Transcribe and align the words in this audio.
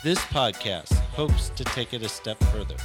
This 0.00 0.20
podcast 0.26 0.92
hopes 0.92 1.48
to 1.56 1.64
take 1.64 1.92
it 1.92 2.02
a 2.02 2.08
step 2.08 2.38
further 2.52 2.76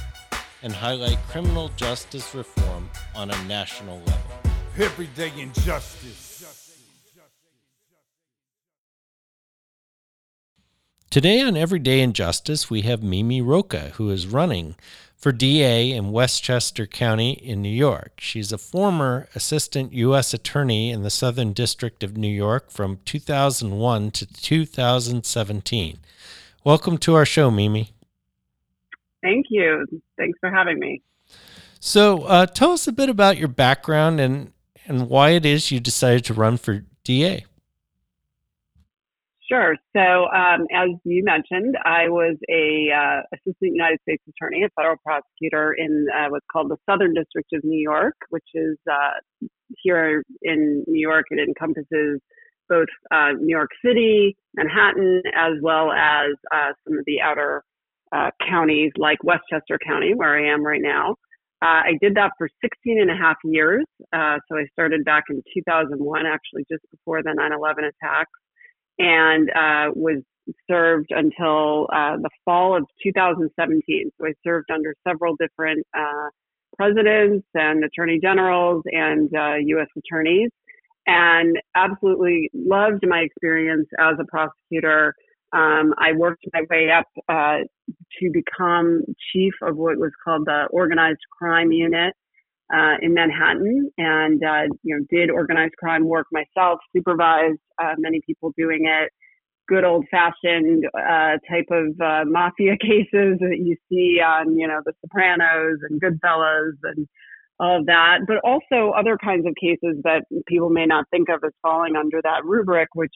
and 0.64 0.72
highlight 0.72 1.18
criminal 1.28 1.70
justice 1.76 2.34
reform 2.34 2.90
on 3.14 3.30
a 3.30 3.44
national 3.44 3.98
level. 3.98 4.30
Everyday 4.76 5.30
injustice. 5.38 6.44
Today 11.08 11.40
on 11.40 11.56
Everyday 11.56 12.00
Injustice, 12.00 12.68
we 12.68 12.82
have 12.82 13.04
Mimi 13.04 13.40
Rocah, 13.40 13.92
who 13.92 14.10
is 14.10 14.26
running 14.26 14.74
for 15.16 15.30
DA 15.30 15.92
in 15.92 16.10
Westchester 16.10 16.84
County 16.84 17.30
in 17.30 17.62
New 17.62 17.68
York. 17.68 18.14
She's 18.18 18.50
a 18.50 18.58
former 18.58 19.28
assistant 19.36 19.92
U.S. 19.92 20.34
attorney 20.34 20.90
in 20.90 21.04
the 21.04 21.10
Southern 21.10 21.52
District 21.52 22.02
of 22.02 22.16
New 22.16 22.26
York 22.26 22.72
from 22.72 22.98
2001 23.04 24.10
to 24.10 24.26
2017. 24.26 25.98
Welcome 26.64 26.96
to 26.98 27.14
our 27.14 27.26
show, 27.26 27.50
Mimi. 27.50 27.90
Thank 29.22 29.46
you. 29.50 29.84
Thanks 30.16 30.38
for 30.40 30.50
having 30.50 30.78
me. 30.78 31.02
So, 31.78 32.22
uh, 32.22 32.46
tell 32.46 32.70
us 32.70 32.86
a 32.88 32.92
bit 32.92 33.10
about 33.10 33.36
your 33.36 33.48
background 33.48 34.18
and 34.18 34.50
and 34.86 35.10
why 35.10 35.30
it 35.30 35.44
is 35.44 35.70
you 35.70 35.78
decided 35.78 36.24
to 36.26 36.34
run 36.34 36.56
for 36.56 36.84
DA. 37.04 37.44
Sure. 39.46 39.76
So, 39.94 40.00
um, 40.00 40.66
as 40.74 40.88
you 41.04 41.22
mentioned, 41.22 41.76
I 41.84 42.08
was 42.08 42.36
a 42.48 42.88
uh, 42.90 43.22
assistant 43.34 43.74
United 43.74 44.00
States 44.00 44.22
attorney, 44.26 44.62
a 44.64 44.70
federal 44.70 44.96
prosecutor 45.04 45.74
in 45.74 46.06
uh, 46.16 46.28
what's 46.30 46.46
called 46.50 46.70
the 46.70 46.78
Southern 46.88 47.12
District 47.12 47.52
of 47.52 47.62
New 47.62 47.80
York, 47.80 48.14
which 48.30 48.48
is 48.54 48.78
uh, 48.90 49.46
here 49.82 50.24
in 50.40 50.82
New 50.86 51.00
York. 51.00 51.26
It 51.30 51.46
encompasses 51.46 52.20
both 52.68 52.88
uh, 53.10 53.32
New 53.32 53.54
York 53.54 53.70
City, 53.84 54.36
Manhattan, 54.54 55.22
as 55.36 55.54
well 55.62 55.92
as 55.92 56.30
uh, 56.52 56.72
some 56.86 56.98
of 56.98 57.04
the 57.06 57.20
outer 57.20 57.62
uh, 58.12 58.30
counties 58.48 58.92
like 58.96 59.22
Westchester 59.24 59.78
County, 59.86 60.12
where 60.14 60.38
I 60.38 60.52
am 60.52 60.64
right 60.64 60.80
now. 60.82 61.16
Uh, 61.62 61.80
I 61.88 61.92
did 62.00 62.14
that 62.16 62.32
for 62.36 62.48
16 62.62 63.00
and 63.00 63.10
a 63.10 63.14
half 63.14 63.36
years. 63.44 63.84
Uh, 64.12 64.36
so 64.48 64.58
I 64.58 64.66
started 64.72 65.04
back 65.04 65.24
in 65.30 65.42
2001, 65.54 66.26
actually 66.26 66.64
just 66.70 66.82
before 66.90 67.22
the 67.22 67.32
9 67.34 67.52
11 67.52 67.84
attacks, 67.84 68.30
and 68.98 69.48
uh, 69.50 69.90
was 69.94 70.22
served 70.70 71.08
until 71.10 71.86
the 71.90 72.30
fall 72.44 72.76
of 72.76 72.84
2017. 73.02 74.10
So 74.20 74.26
I 74.26 74.32
served 74.44 74.70
under 74.70 74.94
several 75.06 75.36
different 75.36 75.86
presidents 76.76 77.46
and 77.54 77.82
attorney 77.84 78.18
generals 78.20 78.82
and 78.86 79.30
U.S. 79.32 79.88
attorneys 79.96 80.50
and 81.06 81.56
absolutely 81.74 82.50
loved 82.54 83.06
my 83.06 83.20
experience 83.20 83.88
as 83.98 84.14
a 84.18 84.24
prosecutor. 84.24 85.14
Um, 85.52 85.94
I 85.98 86.12
worked 86.16 86.44
my 86.52 86.62
way 86.70 86.90
up 86.90 87.06
uh, 87.28 87.58
to 88.20 88.30
become 88.32 89.02
chief 89.32 89.52
of 89.62 89.76
what 89.76 89.98
was 89.98 90.10
called 90.24 90.46
the 90.46 90.66
organized 90.70 91.20
crime 91.38 91.70
unit 91.70 92.14
uh, 92.72 92.96
in 93.02 93.14
Manhattan, 93.14 93.90
and 93.98 94.42
uh, 94.42 94.74
you 94.82 94.96
know 94.96 95.04
did 95.10 95.30
organized 95.30 95.74
crime 95.78 96.06
work 96.06 96.26
myself, 96.32 96.80
supervised 96.96 97.58
uh, 97.80 97.94
many 97.98 98.20
people 98.26 98.52
doing 98.56 98.86
it. 98.86 99.10
Good 99.68 99.84
old 99.84 100.06
fashioned 100.10 100.84
uh, 100.94 101.38
type 101.48 101.68
of 101.70 102.00
uh, 102.00 102.24
mafia 102.26 102.76
cases 102.80 103.38
that 103.40 103.58
you 103.60 103.76
see 103.90 104.20
on 104.20 104.56
you 104.56 104.66
know 104.66 104.80
The 104.84 104.92
Sopranos 105.02 105.78
and 105.88 106.00
Goodfellas 106.00 106.72
and 106.84 107.06
of 107.64 107.86
that, 107.86 108.20
but 108.26 108.36
also 108.44 108.90
other 108.90 109.16
kinds 109.16 109.46
of 109.46 109.54
cases 109.60 109.96
that 110.04 110.24
people 110.46 110.70
may 110.70 110.86
not 110.86 111.04
think 111.10 111.28
of 111.28 111.40
as 111.44 111.52
falling 111.62 111.96
under 111.96 112.20
that 112.22 112.44
rubric, 112.44 112.88
which 112.94 113.14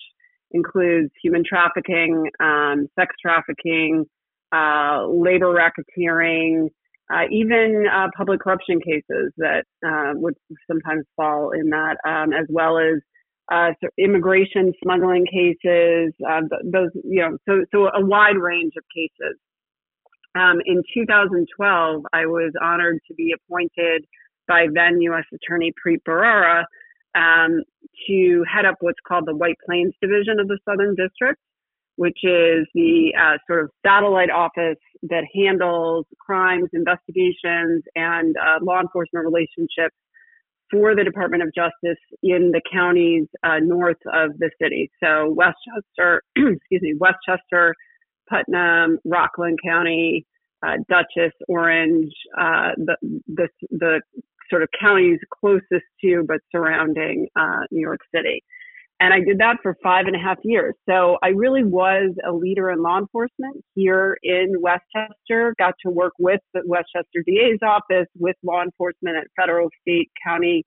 includes 0.52 1.10
human 1.22 1.42
trafficking, 1.46 2.24
um, 2.40 2.86
sex 2.98 3.14
trafficking, 3.20 4.04
uh, 4.52 5.06
labor 5.06 5.54
racketeering, 5.54 6.68
uh, 7.12 7.24
even 7.30 7.86
uh, 7.92 8.06
public 8.16 8.40
corruption 8.40 8.80
cases 8.80 9.32
that 9.36 9.64
uh, 9.86 10.12
would 10.14 10.34
sometimes 10.70 11.04
fall 11.16 11.50
in 11.52 11.70
that, 11.70 11.96
um, 12.06 12.32
as 12.32 12.46
well 12.48 12.78
as 12.78 13.00
uh, 13.50 13.70
immigration 13.98 14.72
smuggling 14.82 15.24
cases. 15.26 16.12
Uh, 16.28 16.42
those, 16.64 16.90
you 17.04 17.20
know, 17.20 17.36
so 17.48 17.64
so 17.72 17.88
a 17.88 18.04
wide 18.04 18.36
range 18.36 18.72
of 18.76 18.84
cases. 18.94 19.38
Um, 20.34 20.58
in 20.66 20.82
2012, 20.94 22.02
I 22.12 22.26
was 22.26 22.52
honored 22.62 22.98
to 23.08 23.14
be 23.14 23.32
appointed 23.32 24.04
by 24.48 24.66
then 24.72 25.00
U.S. 25.02 25.24
Attorney 25.32 25.72
Preet 25.84 25.98
Bharara 26.08 26.64
um, 27.14 27.62
to 28.06 28.44
head 28.52 28.64
up 28.64 28.76
what's 28.80 28.98
called 29.06 29.26
the 29.26 29.34
White 29.34 29.56
Plains 29.64 29.92
Division 30.00 30.40
of 30.40 30.48
the 30.48 30.58
Southern 30.68 30.94
District, 30.94 31.38
which 31.96 32.18
is 32.22 32.66
the 32.74 33.12
uh, 33.18 33.38
sort 33.46 33.64
of 33.64 33.70
satellite 33.84 34.30
office 34.30 34.78
that 35.02 35.24
handles 35.34 36.06
crimes, 36.18 36.68
investigations, 36.72 37.82
and 37.94 38.36
uh, 38.36 38.58
law 38.62 38.80
enforcement 38.80 39.24
relationships 39.24 39.94
for 40.70 40.94
the 40.94 41.04
Department 41.04 41.42
of 41.42 41.48
Justice 41.54 41.98
in 42.22 42.52
the 42.52 42.60
counties 42.70 43.26
uh, 43.42 43.58
north 43.60 43.96
of 44.12 44.38
the 44.38 44.50
city. 44.60 44.90
So 45.02 45.32
Westchester, 45.34 46.22
excuse 46.36 46.82
me, 46.82 46.94
Westchester, 46.98 47.74
Putnam, 48.28 48.98
Rockland 49.04 49.58
County, 49.64 50.26
uh, 50.62 50.76
Dutchess, 50.88 51.32
Orange, 51.48 52.12
uh, 52.38 52.72
the, 52.76 52.96
the, 53.28 53.48
the 53.70 54.00
sort 54.50 54.62
of 54.62 54.68
counties 54.80 55.18
closest 55.40 55.86
to 56.02 56.24
but 56.26 56.40
surrounding 56.50 57.28
uh, 57.36 57.60
New 57.70 57.80
York 57.80 58.00
City. 58.14 58.42
And 59.00 59.14
I 59.14 59.20
did 59.20 59.38
that 59.38 59.58
for 59.62 59.76
five 59.80 60.06
and 60.06 60.16
a 60.16 60.18
half 60.18 60.38
years. 60.42 60.74
So 60.88 61.18
I 61.22 61.28
really 61.28 61.62
was 61.62 62.10
a 62.26 62.32
leader 62.32 62.70
in 62.70 62.82
law 62.82 62.98
enforcement 62.98 63.64
here 63.76 64.18
in 64.24 64.54
Westchester, 64.60 65.54
got 65.56 65.74
to 65.86 65.90
work 65.90 66.14
with 66.18 66.40
the 66.52 66.62
Westchester 66.64 67.22
DA's 67.24 67.60
office, 67.64 68.08
with 68.18 68.34
law 68.42 68.62
enforcement 68.62 69.16
at 69.16 69.28
federal, 69.40 69.68
state, 69.82 70.10
county, 70.26 70.64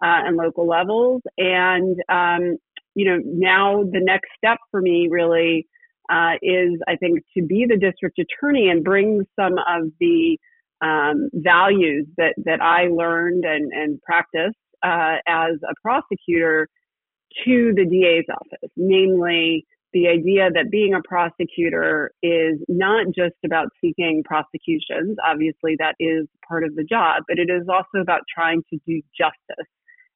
uh, 0.00 0.26
and 0.26 0.36
local 0.36 0.66
levels. 0.68 1.22
And, 1.38 1.96
um, 2.08 2.56
you 2.94 3.04
know, 3.04 3.18
now 3.24 3.82
the 3.82 4.00
next 4.00 4.28
step 4.36 4.58
for 4.70 4.80
me 4.80 5.08
really 5.10 5.66
uh, 6.08 6.34
is, 6.40 6.78
I 6.86 6.94
think, 6.96 7.20
to 7.36 7.44
be 7.44 7.66
the 7.68 7.76
district 7.76 8.20
attorney 8.20 8.68
and 8.68 8.84
bring 8.84 9.26
some 9.34 9.54
of 9.54 9.90
the 9.98 10.38
um, 10.82 11.30
values 11.32 12.06
that 12.16 12.34
that 12.44 12.60
I 12.60 12.88
learned 12.88 13.44
and 13.44 13.72
and 13.72 14.00
practiced 14.02 14.56
uh, 14.82 15.16
as 15.26 15.54
a 15.62 15.74
prosecutor 15.80 16.68
to 17.44 17.72
the 17.74 17.86
DA's 17.86 18.26
office, 18.30 18.70
namely 18.76 19.64
the 19.92 20.08
idea 20.08 20.50
that 20.52 20.70
being 20.70 20.94
a 20.94 21.02
prosecutor 21.06 22.10
is 22.22 22.58
not 22.68 23.06
just 23.14 23.36
about 23.44 23.68
seeking 23.80 24.22
prosecutions. 24.24 25.16
Obviously, 25.24 25.76
that 25.78 25.94
is 26.00 26.26
part 26.48 26.64
of 26.64 26.74
the 26.74 26.84
job, 26.84 27.22
but 27.28 27.38
it 27.38 27.48
is 27.50 27.68
also 27.68 28.02
about 28.02 28.22
trying 28.34 28.62
to 28.70 28.78
do 28.86 29.00
justice 29.16 29.68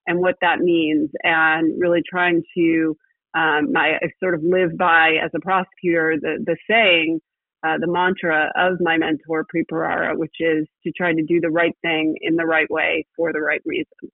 and 0.07 0.19
what 0.21 0.37
that 0.41 0.61
means, 0.61 1.11
and 1.23 1.73
really 1.79 2.03
trying 2.09 2.43
to. 2.57 2.97
Um, 3.35 3.77
I 3.77 3.99
sort 4.19 4.33
of 4.35 4.43
live 4.43 4.79
by 4.79 5.17
as 5.23 5.31
a 5.35 5.41
prosecutor 5.41 6.17
the 6.19 6.43
the 6.43 6.57
saying 6.71 7.21
uh, 7.63 7.79
the 7.79 7.87
mantra 7.87 8.53
of 8.57 8.79
my 8.81 8.97
mentor, 8.97 9.45
Preet 9.45 9.67
Bharara, 9.71 10.17
which 10.17 10.35
is 10.41 10.67
to 10.85 10.93
try 10.93 11.13
to 11.13 11.23
do 11.23 11.41
the 11.41 11.51
right 11.51 11.77
thing 11.83 12.17
in 12.21 12.37
the 12.37 12.45
right 12.45 12.71
way 12.71 13.07
for 13.17 13.33
the 13.33 13.41
right 13.41 13.63
reason. 13.65 14.11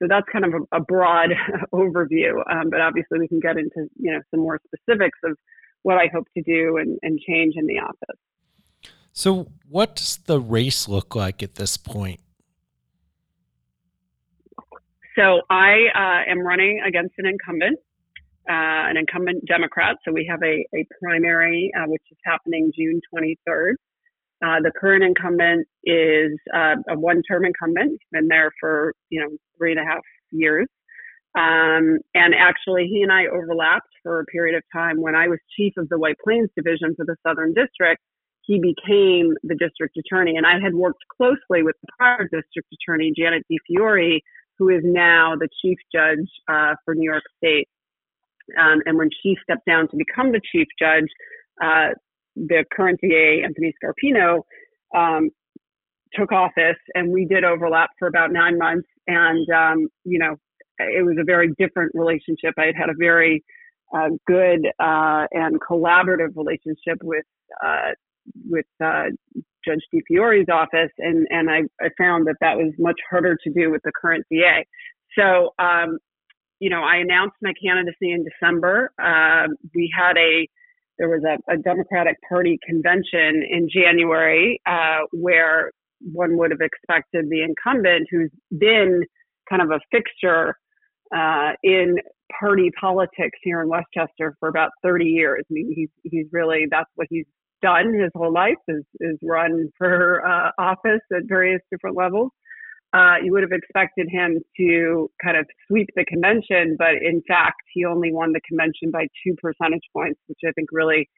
So 0.00 0.08
that's 0.08 0.26
kind 0.32 0.44
of 0.44 0.54
a, 0.54 0.78
a 0.78 0.80
broad 0.80 1.30
overview, 1.72 2.42
um, 2.50 2.70
but 2.70 2.80
obviously 2.80 3.18
we 3.18 3.28
can 3.28 3.40
get 3.40 3.56
into 3.56 3.88
you 3.96 4.12
know 4.12 4.20
some 4.30 4.40
more 4.40 4.60
specifics 4.66 5.18
of 5.24 5.36
what 5.82 5.98
I 5.98 6.08
hope 6.12 6.26
to 6.36 6.42
do 6.42 6.78
and, 6.78 6.98
and 7.02 7.18
change 7.20 7.54
in 7.56 7.66
the 7.66 7.78
office. 7.78 8.18
So, 9.12 9.46
what 9.68 9.94
does 9.94 10.16
the 10.16 10.40
race 10.40 10.88
look 10.88 11.14
like 11.14 11.42
at 11.42 11.54
this 11.54 11.76
point? 11.76 12.20
So 15.16 15.42
I 15.48 15.86
uh, 15.94 16.30
am 16.30 16.40
running 16.40 16.80
against 16.84 17.14
an 17.18 17.26
incumbent, 17.26 17.78
uh, 18.48 18.90
an 18.90 18.96
incumbent 18.96 19.44
Democrat. 19.46 19.96
So 20.04 20.12
we 20.12 20.26
have 20.30 20.42
a, 20.42 20.64
a 20.76 20.86
primary, 21.02 21.70
uh, 21.76 21.86
which 21.86 22.02
is 22.10 22.18
happening 22.24 22.72
June 22.76 23.00
23rd. 23.14 23.74
Uh, 24.44 24.60
the 24.62 24.72
current 24.78 25.04
incumbent 25.04 25.66
is 25.84 26.32
uh, 26.54 26.74
a 26.88 26.98
one-term 26.98 27.44
incumbent. 27.44 27.92
He's 27.92 28.08
been 28.12 28.28
there 28.28 28.50
for 28.60 28.92
you 29.08 29.20
know 29.20 29.28
three 29.56 29.72
and 29.72 29.80
a 29.80 29.84
half 29.84 30.02
years. 30.30 30.66
Um, 31.36 31.98
and 32.14 32.34
actually, 32.38 32.86
he 32.86 33.02
and 33.02 33.10
I 33.10 33.26
overlapped 33.26 33.88
for 34.02 34.20
a 34.20 34.24
period 34.26 34.56
of 34.56 34.62
time 34.72 35.00
when 35.00 35.14
I 35.16 35.26
was 35.26 35.38
chief 35.56 35.72
of 35.76 35.88
the 35.88 35.98
White 35.98 36.16
Plains 36.22 36.50
Division 36.56 36.94
for 36.96 37.04
the 37.04 37.16
Southern 37.26 37.54
District. 37.54 38.00
He 38.42 38.60
became 38.60 39.32
the 39.42 39.54
district 39.54 39.96
attorney, 39.96 40.36
and 40.36 40.46
I 40.46 40.60
had 40.62 40.74
worked 40.74 41.02
closely 41.16 41.62
with 41.62 41.76
the 41.80 41.88
prior 41.98 42.24
district 42.24 42.68
attorney, 42.72 43.12
Janet 43.16 43.42
DiFiore, 43.50 44.20
who 44.58 44.68
is 44.68 44.82
now 44.84 45.34
the 45.34 45.48
chief 45.62 45.78
judge 45.92 46.28
uh, 46.48 46.74
for 46.84 46.94
New 46.94 47.10
York 47.10 47.24
State. 47.38 47.68
Um, 48.58 48.80
and 48.86 48.98
when 48.98 49.10
she 49.22 49.36
stepped 49.42 49.66
down 49.66 49.88
to 49.88 49.96
become 49.96 50.32
the 50.32 50.40
chief 50.52 50.66
judge, 50.78 51.08
uh, 51.62 51.90
the 52.36 52.64
current 52.72 53.00
DA, 53.00 53.42
Anthony 53.44 53.72
Scarpino, 53.82 54.42
um, 54.94 55.30
took 56.12 56.32
office, 56.32 56.78
and 56.94 57.12
we 57.12 57.24
did 57.24 57.44
overlap 57.44 57.90
for 57.98 58.08
about 58.08 58.32
nine 58.32 58.58
months. 58.58 58.88
And 59.06 59.48
um, 59.50 59.88
you 60.04 60.18
know, 60.18 60.36
it 60.78 61.04
was 61.04 61.16
a 61.20 61.24
very 61.24 61.52
different 61.58 61.92
relationship. 61.94 62.54
I 62.58 62.66
had 62.66 62.76
had 62.76 62.88
a 62.88 62.94
very 62.98 63.44
uh, 63.94 64.10
good 64.26 64.66
uh, 64.78 65.26
and 65.32 65.60
collaborative 65.60 66.36
relationship 66.36 66.98
with 67.02 67.24
uh, 67.64 67.92
with 68.48 68.66
uh, 68.82 69.04
Judge 69.64 69.82
DiFiore's 69.94 70.48
office, 70.48 70.90
and 70.98 71.26
and 71.30 71.50
I, 71.50 71.62
I 71.80 71.88
found 71.98 72.26
that 72.26 72.36
that 72.40 72.56
was 72.56 72.72
much 72.78 72.98
harder 73.10 73.36
to 73.44 73.50
do 73.52 73.70
with 73.70 73.82
the 73.84 73.92
current 74.00 74.24
DA. 74.30 74.66
So, 75.18 75.50
um, 75.58 75.98
you 76.60 76.70
know, 76.70 76.82
I 76.82 76.96
announced 76.96 77.36
my 77.42 77.52
candidacy 77.62 78.12
in 78.12 78.24
December. 78.24 78.90
Uh, 79.02 79.48
we 79.74 79.92
had 79.96 80.16
a 80.16 80.48
there 80.98 81.08
was 81.08 81.22
a, 81.24 81.52
a, 81.52 81.56
Democratic 81.56 82.16
Party 82.28 82.56
convention 82.64 83.42
in 83.50 83.68
January 83.68 84.60
uh, 84.64 85.00
where 85.12 85.72
one 86.00 86.38
would 86.38 86.52
have 86.52 86.60
expected 86.60 87.28
the 87.28 87.42
incumbent, 87.42 88.06
who's 88.12 88.30
been 88.56 89.02
kind 89.50 89.60
of 89.60 89.70
a 89.72 89.80
fixture 89.90 90.54
uh, 91.14 91.52
in 91.64 91.96
party 92.38 92.70
politics 92.80 93.38
here 93.42 93.60
in 93.60 93.68
Westchester 93.68 94.36
for 94.38 94.48
about 94.48 94.70
30 94.82 95.04
years. 95.04 95.44
I 95.50 95.52
mean, 95.52 95.72
he's 95.74 95.88
he's 96.04 96.26
really 96.32 96.66
that's 96.70 96.90
what 96.94 97.08
he's 97.10 97.26
done 97.62 97.94
his 97.94 98.10
whole 98.14 98.32
life 98.32 98.54
is 98.68 98.84
is 99.00 99.18
run 99.22 99.70
for 99.78 100.26
uh, 100.26 100.50
office 100.58 101.00
at 101.14 101.22
various 101.26 101.60
different 101.70 101.96
levels. 101.96 102.30
Uh, 102.94 103.16
you 103.24 103.32
would 103.32 103.42
have 103.42 103.50
expected 103.52 104.06
him 104.08 104.38
to 104.56 105.10
kind 105.22 105.36
of 105.36 105.46
sweep 105.66 105.88
the 105.96 106.04
convention, 106.04 106.76
but 106.78 106.94
in 107.02 107.20
fact, 107.26 107.60
he 107.72 107.84
only 107.84 108.12
won 108.12 108.32
the 108.32 108.40
convention 108.48 108.92
by 108.92 109.08
two 109.24 109.34
percentage 109.42 109.82
points, 109.92 110.20
which 110.28 110.38
I 110.46 110.52
think 110.52 110.68
really 110.70 111.08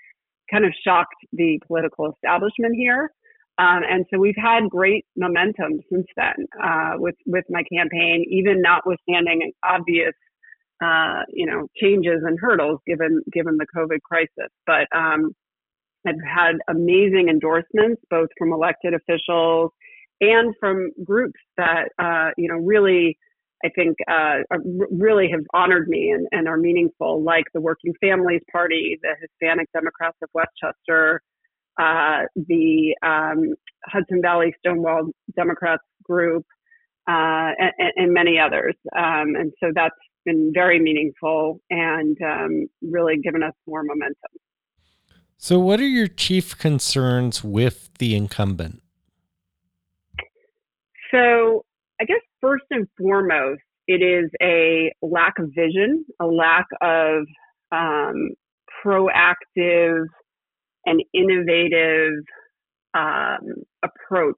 kind 0.50 0.64
of 0.64 0.72
shocked 0.82 1.14
the 1.32 1.60
political 1.66 2.10
establishment 2.12 2.76
here. 2.76 3.10
Um, 3.58 3.82
and 3.88 4.06
so 4.10 4.18
we've 4.18 4.36
had 4.36 4.70
great 4.70 5.04
momentum 5.16 5.80
since 5.90 6.06
then 6.16 6.46
uh, 6.62 6.92
with 6.96 7.14
with 7.26 7.44
my 7.50 7.62
campaign, 7.72 8.24
even 8.28 8.62
notwithstanding 8.62 9.52
obvious 9.64 10.14
uh, 10.82 11.22
you 11.28 11.46
know 11.46 11.66
changes 11.80 12.22
and 12.24 12.38
hurdles 12.40 12.80
given 12.86 13.22
given 13.32 13.58
the 13.58 13.66
COVID 13.76 14.00
crisis. 14.02 14.52
But 14.66 14.86
um, 14.94 15.32
I've 16.06 16.16
had 16.22 16.56
amazing 16.68 17.28
endorsements 17.28 18.00
both 18.10 18.28
from 18.38 18.52
elected 18.52 18.94
officials 18.94 19.72
and 20.20 20.54
from 20.58 20.90
groups 21.04 21.40
that 21.56 21.88
uh, 21.98 22.30
you 22.36 22.48
know 22.48 22.56
really 22.56 23.18
I 23.64 23.70
think 23.70 23.96
uh, 24.08 24.40
really 24.90 25.28
have 25.30 25.40
honored 25.54 25.88
me 25.88 26.10
and, 26.10 26.26
and, 26.30 26.46
are 26.46 26.58
meaningful, 26.58 27.22
like 27.22 27.44
the 27.54 27.60
Working 27.60 27.94
Families 28.00 28.42
Party, 28.52 28.98
the 29.02 29.14
Hispanic 29.20 29.68
Democrats 29.72 30.18
of 30.22 30.28
Westchester, 30.34 31.22
uh, 31.80 32.24
the 32.36 32.94
um, 33.02 33.54
Hudson 33.86 34.20
Valley 34.20 34.54
Stonewall 34.58 35.10
Democrats 35.34 35.82
group, 36.04 36.44
uh, 37.08 37.52
and, 37.58 37.92
and, 37.96 38.12
many 38.12 38.38
others. 38.38 38.74
Um, 38.96 39.36
and 39.36 39.52
so 39.62 39.70
that's 39.74 39.94
been 40.24 40.52
very 40.52 40.78
meaningful 40.78 41.60
and 41.70 42.16
um, 42.22 42.66
really 42.82 43.16
given 43.18 43.42
us 43.42 43.54
more 43.66 43.82
momentum. 43.82 44.32
So, 45.38 45.58
what 45.58 45.80
are 45.80 45.86
your 45.86 46.08
chief 46.08 46.58
concerns 46.58 47.44
with 47.44 47.90
the 47.98 48.16
incumbent? 48.16 48.82
So, 51.12 51.64
I 52.00 52.04
guess 52.04 52.20
first 52.40 52.64
and 52.70 52.86
foremost, 52.98 53.62
it 53.86 54.02
is 54.02 54.30
a 54.42 54.92
lack 55.02 55.38
of 55.38 55.50
vision, 55.54 56.04
a 56.20 56.26
lack 56.26 56.66
of 56.82 57.24
um, 57.72 58.30
proactive 58.84 60.06
and 60.84 61.02
innovative 61.14 62.14
um, 62.94 63.64
approach 63.82 64.36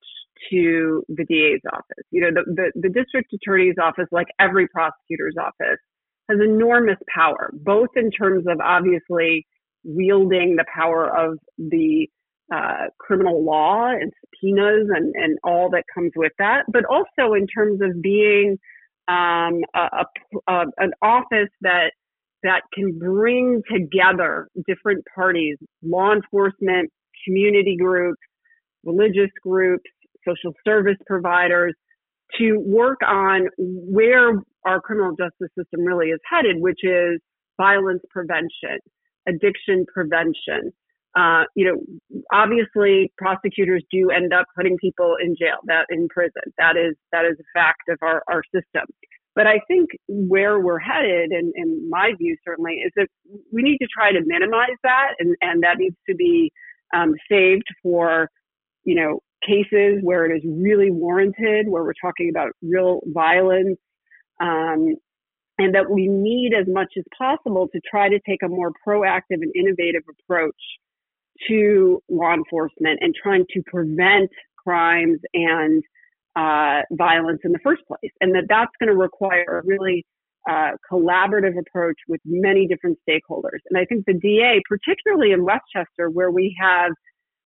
to 0.51 1.03
the 1.09 1.25
DA's 1.25 1.61
office. 1.73 2.05
You 2.11 2.23
know, 2.23 2.31
the, 2.35 2.45
the, 2.55 2.89
the 2.89 2.89
district 2.89 3.33
attorney's 3.33 3.75
office, 3.83 4.07
like 4.13 4.29
every 4.39 4.69
prosecutor's 4.69 5.37
office, 5.41 5.79
has 6.29 6.39
enormous 6.43 6.99
power, 7.13 7.51
both 7.53 7.89
in 7.97 8.11
terms 8.11 8.47
of 8.47 8.61
obviously 8.61 9.47
wielding 9.85 10.57
the 10.57 10.65
power 10.73 11.09
of 11.09 11.39
the 11.57 12.09
uh, 12.55 12.87
criminal 12.99 13.45
law 13.45 13.89
and 13.91 14.13
subpoenas 14.21 14.89
and, 14.95 15.15
and 15.15 15.39
all 15.45 15.71
that 15.71 15.85
comes 15.95 16.13
with 16.17 16.33
that, 16.39 16.65
but 16.73 16.85
also 16.87 17.35
in 17.35 17.47
terms 17.47 17.81
of 17.83 18.01
being 18.03 18.57
um, 19.09 19.61
a, 19.75 20.05
a, 20.49 20.65
an 20.79 20.93
office 21.03 21.51
that 21.63 21.93
that 22.45 22.63
can 22.73 22.97
bring 22.99 23.63
together 23.71 24.49
different 24.69 25.05
parties, 25.13 25.57
law 25.83 26.13
enforcement, 26.13 26.89
community 27.27 27.77
groups, 27.77 28.21
religious 28.85 29.31
groups, 29.43 29.91
social 30.27 30.53
service 30.65 30.97
providers, 31.07 31.75
to 32.39 32.59
work 32.65 32.99
on 33.07 33.49
where 33.59 34.33
our 34.65 34.81
criminal 34.81 35.13
justice 35.17 35.51
system 35.59 35.81
really 35.81 36.09
is 36.09 36.21
headed, 36.31 36.57
which 36.61 36.81
is 36.83 37.21
violence 37.57 38.03
prevention, 38.11 38.79
addiction 39.27 39.85
prevention. 39.93 40.73
Uh, 41.17 41.45
you 41.57 41.65
know, 41.65 42.23
obviously 42.33 43.11
prosecutors 43.17 43.83
do 43.91 44.11
end 44.11 44.33
up 44.33 44.47
putting 44.57 44.77
people 44.77 45.17
in 45.23 45.35
jail, 45.39 45.57
that 45.65 45.87
in 45.91 46.07
prison. 46.09 46.43
That 46.59 46.77
is 46.77 46.95
that 47.13 47.25
is 47.25 47.37
a 47.41 47.59
fact 47.59 47.89
of 47.89 47.99
our, 48.03 48.23
our 48.29 48.43
system. 48.55 48.85
But 49.35 49.47
I 49.47 49.61
think 49.69 49.91
where 50.09 50.59
we're 50.59 50.81
headed, 50.81 51.31
and 51.31 51.53
in 51.55 51.89
my 51.89 52.13
view 52.19 52.37
certainly, 52.45 52.83
is 52.85 52.93
that 52.97 53.07
we 53.53 53.63
need 53.63 53.79
to 53.79 53.87
try 53.87 54.11
to 54.13 54.21
minimize 54.27 54.77
that, 54.83 55.15
and, 55.21 55.37
and 55.41 55.63
that 55.63 55.79
needs 55.79 55.97
to 56.09 56.15
be 56.17 56.51
um, 56.93 57.15
saved 57.31 57.67
for, 57.83 58.29
you 58.85 58.97
know, 58.97 59.21
cases 59.47 60.01
where 60.03 60.27
it 60.27 60.37
is 60.37 60.43
really 60.45 60.91
warranted, 60.91 61.69
where 61.69 61.85
we're 61.85 61.93
talking 62.03 62.31
about 62.31 62.51
real 62.63 63.01
violence, 63.07 63.79
um, 64.41 64.97
and 65.59 65.75
that 65.75 65.89
we 65.91 66.09
need 66.09 66.53
as 66.53 66.67
much 66.67 66.93
as 66.97 67.05
possible 67.17 67.69
to 67.73 67.81
try 67.89 68.09
to 68.09 68.19
take 68.29 68.43
a 68.43 68.49
more 68.49 68.73
proactive 68.87 69.41
and 69.41 69.53
innovative 69.55 70.03
approach 70.11 70.55
to 71.49 72.03
law 72.09 72.35
enforcement 72.35 72.99
and 73.01 73.15
trying 73.15 73.45
to 73.55 73.63
prevent 73.67 74.31
crimes 74.57 75.19
and 75.35 75.83
uh, 76.37 76.83
violence 76.93 77.41
in 77.45 77.53
the 77.53 77.59
first 77.63 77.83
place, 77.87 78.13
and 78.21 78.35
that 78.35 78.45
that's 78.49 78.73
going 78.81 78.91
to 78.91 78.97
require 78.97 79.61
a 79.63 79.67
really 79.67 80.05
uh, 80.49 80.71
collaborative 80.91 81.59
approach 81.59 81.97
with 82.07 82.21
many 82.25 82.67
different 82.67 82.99
stakeholders. 83.09 83.61
And 83.69 83.79
I 83.79 83.85
think 83.85 84.07
the 84.07 84.15
DA, 84.15 84.61
particularly 84.69 85.33
in 85.33 85.45
Westchester, 85.45 86.11
where 86.11 86.31
we 86.31 86.57
have 86.61 86.93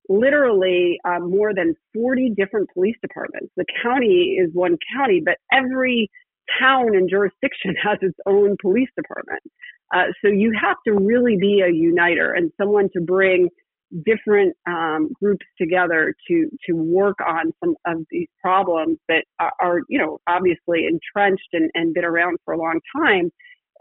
literally 0.09 0.99
uh, 1.05 1.21
more 1.21 1.55
than 1.55 1.75
40 1.95 2.35
different 2.37 2.69
police 2.73 2.97
departments. 3.03 3.53
The 3.57 3.65
county 3.83 4.37
is 4.39 4.51
one 4.53 4.77
county, 4.97 5.23
but 5.25 5.37
every 5.53 6.11
town 6.61 6.95
and 6.95 7.09
jurisdiction 7.09 7.75
has 7.83 7.99
its 8.03 8.19
own 8.27 8.57
police 8.61 8.91
department. 8.97 9.43
Uh, 9.95 10.07
so 10.25 10.31
you 10.31 10.53
have 10.61 10.77
to 10.87 10.93
really 10.93 11.37
be 11.37 11.63
a 11.67 11.73
uniter 11.73 12.33
and 12.33 12.51
someone 12.59 12.89
to 12.95 13.01
bring 13.01 13.49
different 14.05 14.57
um, 14.67 15.11
groups 15.21 15.45
together 15.61 16.15
to 16.29 16.49
to 16.67 16.73
work 16.73 17.17
on 17.27 17.53
some 17.63 17.75
of 17.87 18.05
these 18.11 18.29
problems 18.41 18.99
that 19.09 19.25
are, 19.39 19.53
are 19.61 19.81
you 19.89 19.99
know 19.99 20.19
obviously 20.27 20.87
entrenched 20.87 21.49
and, 21.53 21.71
and 21.75 21.95
been 21.95 22.05
around 22.05 22.39
for 22.45 22.55
a 22.55 22.59
long 22.59 22.81
time. 22.97 23.31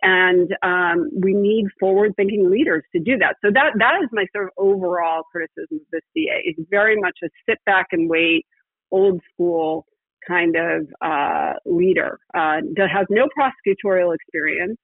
And 0.04 0.52
um, 0.64 1.12
we 1.22 1.36
need 1.36 1.68
forward 1.80 2.14
thinking 2.18 2.50
leaders 2.50 2.82
to 2.96 3.00
do 3.00 3.20
that. 3.20 3.36
So 3.46 3.52
that 3.54 3.74
that 3.78 4.02
is 4.02 4.10
my 4.12 4.26
sort 4.36 4.46
of 4.46 4.52
overall 4.58 5.24
criticism 5.32 5.78
of 5.78 5.88
this 5.92 6.02
ca 6.16 6.42
it's 6.44 6.60
very 6.70 7.00
much 7.00 7.18
a 7.24 7.30
sit 7.48 7.60
back 7.66 7.88
and 7.92 8.10
wait 8.10 8.46
old 8.92 9.22
school 9.34 9.86
kind 10.28 10.56
of 10.56 10.88
uh, 11.02 11.54
leader 11.66 12.20
uh, 12.34 12.62
that 12.76 12.90
has 12.94 13.08
no 13.10 13.28
prosecutorial 13.38 14.14
experience 14.14 14.78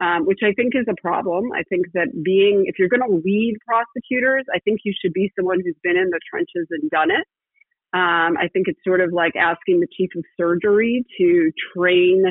um, 0.00 0.24
which 0.24 0.40
I 0.42 0.52
think 0.52 0.74
is 0.74 0.86
a 0.88 1.00
problem. 1.00 1.52
I 1.52 1.62
think 1.68 1.86
that 1.94 2.08
being, 2.24 2.64
if 2.66 2.78
you're 2.78 2.88
going 2.88 3.06
to 3.06 3.22
lead 3.24 3.56
prosecutors, 3.66 4.44
I 4.54 4.58
think 4.60 4.80
you 4.84 4.94
should 5.00 5.12
be 5.12 5.30
someone 5.36 5.58
who's 5.62 5.76
been 5.82 5.96
in 5.96 6.10
the 6.10 6.20
trenches 6.30 6.66
and 6.70 6.90
done 6.90 7.10
it. 7.10 7.26
Um, 7.94 8.38
I 8.40 8.48
think 8.52 8.68
it's 8.68 8.80
sort 8.86 9.02
of 9.02 9.12
like 9.12 9.36
asking 9.36 9.80
the 9.80 9.86
chief 9.94 10.10
of 10.16 10.24
surgery 10.40 11.04
to 11.18 11.52
train 11.76 12.24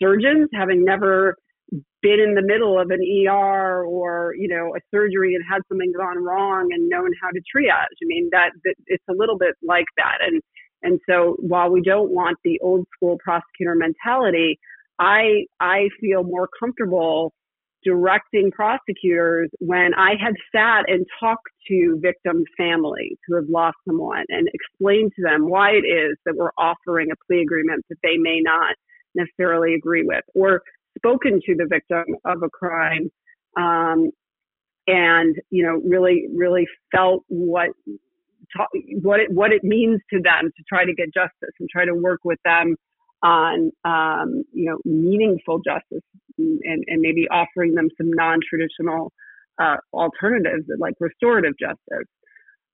surgeons, 0.00 0.50
having 0.52 0.84
never 0.84 1.36
been 2.02 2.20
in 2.20 2.34
the 2.34 2.42
middle 2.42 2.78
of 2.78 2.90
an 2.90 3.00
ER 3.00 3.84
or 3.84 4.34
you 4.38 4.46
know 4.46 4.76
a 4.76 4.80
surgery 4.94 5.34
and 5.34 5.42
had 5.50 5.62
something 5.68 5.92
gone 5.96 6.22
wrong 6.22 6.68
and 6.70 6.88
known 6.88 7.10
how 7.20 7.30
to 7.30 7.40
triage. 7.40 7.96
I 8.02 8.06
mean 8.06 8.28
that, 8.32 8.50
that 8.64 8.74
it's 8.86 9.04
a 9.08 9.14
little 9.14 9.38
bit 9.38 9.54
like 9.66 9.86
that. 9.96 10.18
And 10.20 10.42
and 10.82 11.00
so 11.08 11.36
while 11.40 11.70
we 11.70 11.80
don't 11.80 12.12
want 12.12 12.38
the 12.44 12.60
old 12.62 12.86
school 12.94 13.18
prosecutor 13.24 13.74
mentality, 13.74 14.58
I 14.98 15.46
I 15.60 15.88
feel 16.00 16.22
more 16.24 16.48
comfortable 16.58 17.32
directing 17.84 18.50
prosecutors 18.50 19.48
when 19.60 19.94
I 19.94 20.14
have 20.20 20.34
sat 20.54 20.84
and 20.88 21.06
talked 21.20 21.48
to 21.68 21.98
victim 22.02 22.44
families 22.56 23.16
who 23.26 23.36
have 23.36 23.44
lost 23.48 23.76
someone 23.86 24.24
and 24.28 24.48
explained 24.52 25.12
to 25.16 25.22
them 25.22 25.48
why 25.48 25.70
it 25.70 25.86
is 25.86 26.16
that 26.24 26.34
we're 26.36 26.50
offering 26.58 27.10
a 27.12 27.14
plea 27.26 27.42
agreement 27.42 27.84
that 27.88 27.98
they 28.02 28.16
may 28.16 28.40
not 28.40 28.74
necessarily 29.14 29.74
agree 29.74 30.02
with, 30.04 30.24
or 30.34 30.62
spoken 30.98 31.40
to 31.46 31.54
the 31.56 31.66
victim 31.68 32.04
of 32.24 32.42
a 32.42 32.50
crime 32.50 33.10
um, 33.56 34.10
and 34.86 35.36
you 35.50 35.64
know 35.64 35.80
really 35.84 36.26
really 36.34 36.66
felt 36.94 37.24
what 37.28 37.70
what 39.02 39.20
it 39.20 39.30
what 39.32 39.52
it 39.52 39.62
means 39.64 40.00
to 40.12 40.20
them 40.22 40.50
to 40.56 40.62
try 40.68 40.84
to 40.84 40.94
get 40.94 41.12
justice 41.12 41.54
and 41.58 41.68
try 41.68 41.84
to 41.84 41.94
work 41.94 42.20
with 42.24 42.38
them 42.44 42.76
on 43.22 43.70
um, 43.84 44.42
you 44.52 44.70
know 44.70 44.78
meaningful 44.84 45.60
justice 45.66 46.04
and, 46.38 46.84
and 46.86 47.00
maybe 47.00 47.26
offering 47.30 47.74
them 47.74 47.88
some 47.96 48.10
non-traditional 48.12 49.12
uh, 49.60 49.76
alternatives 49.92 50.64
like 50.78 50.94
restorative 51.00 51.54
justice. 51.58 52.08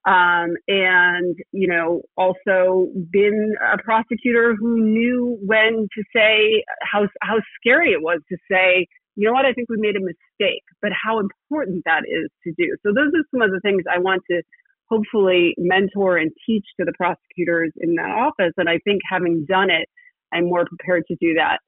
Um, 0.05 0.55
and 0.67 1.35
you 1.53 1.67
know 1.67 2.01
also 2.17 2.87
been 3.09 3.55
a 3.73 3.81
prosecutor 3.81 4.55
who 4.59 4.83
knew 4.83 5.37
when 5.45 5.87
to 5.95 6.03
say 6.15 6.63
how 6.81 7.07
how 7.21 7.37
scary 7.59 7.91
it 7.91 8.01
was 8.01 8.19
to 8.29 8.37
say 8.51 8.87
you 9.15 9.27
know 9.27 9.33
what? 9.33 9.45
I 9.45 9.53
think 9.53 9.69
we 9.69 9.77
made 9.77 9.95
a 9.95 9.99
mistake 9.99 10.63
but 10.81 10.91
how 10.91 11.19
important 11.19 11.83
that 11.85 12.01
is 12.05 12.29
to 12.43 12.53
do. 12.57 12.75
So 12.83 12.93
those 12.93 13.13
are 13.15 13.23
some 13.31 13.41
of 13.41 13.51
the 13.51 13.61
things 13.61 13.83
I 13.89 13.99
want 13.99 14.23
to 14.29 14.41
hopefully 14.89 15.55
mentor 15.57 16.17
and 16.17 16.31
teach 16.45 16.65
to 16.79 16.85
the 16.85 16.93
prosecutors 16.97 17.71
in 17.77 17.95
that 17.95 18.09
office. 18.09 18.53
And 18.57 18.69
I 18.69 18.79
think 18.83 19.01
having 19.09 19.45
done 19.47 19.69
it 19.69 19.87
I'm 20.33 20.45
more 20.45 20.65
prepared 20.65 21.03
to 21.07 21.15
do 21.19 21.35
that 21.35 21.59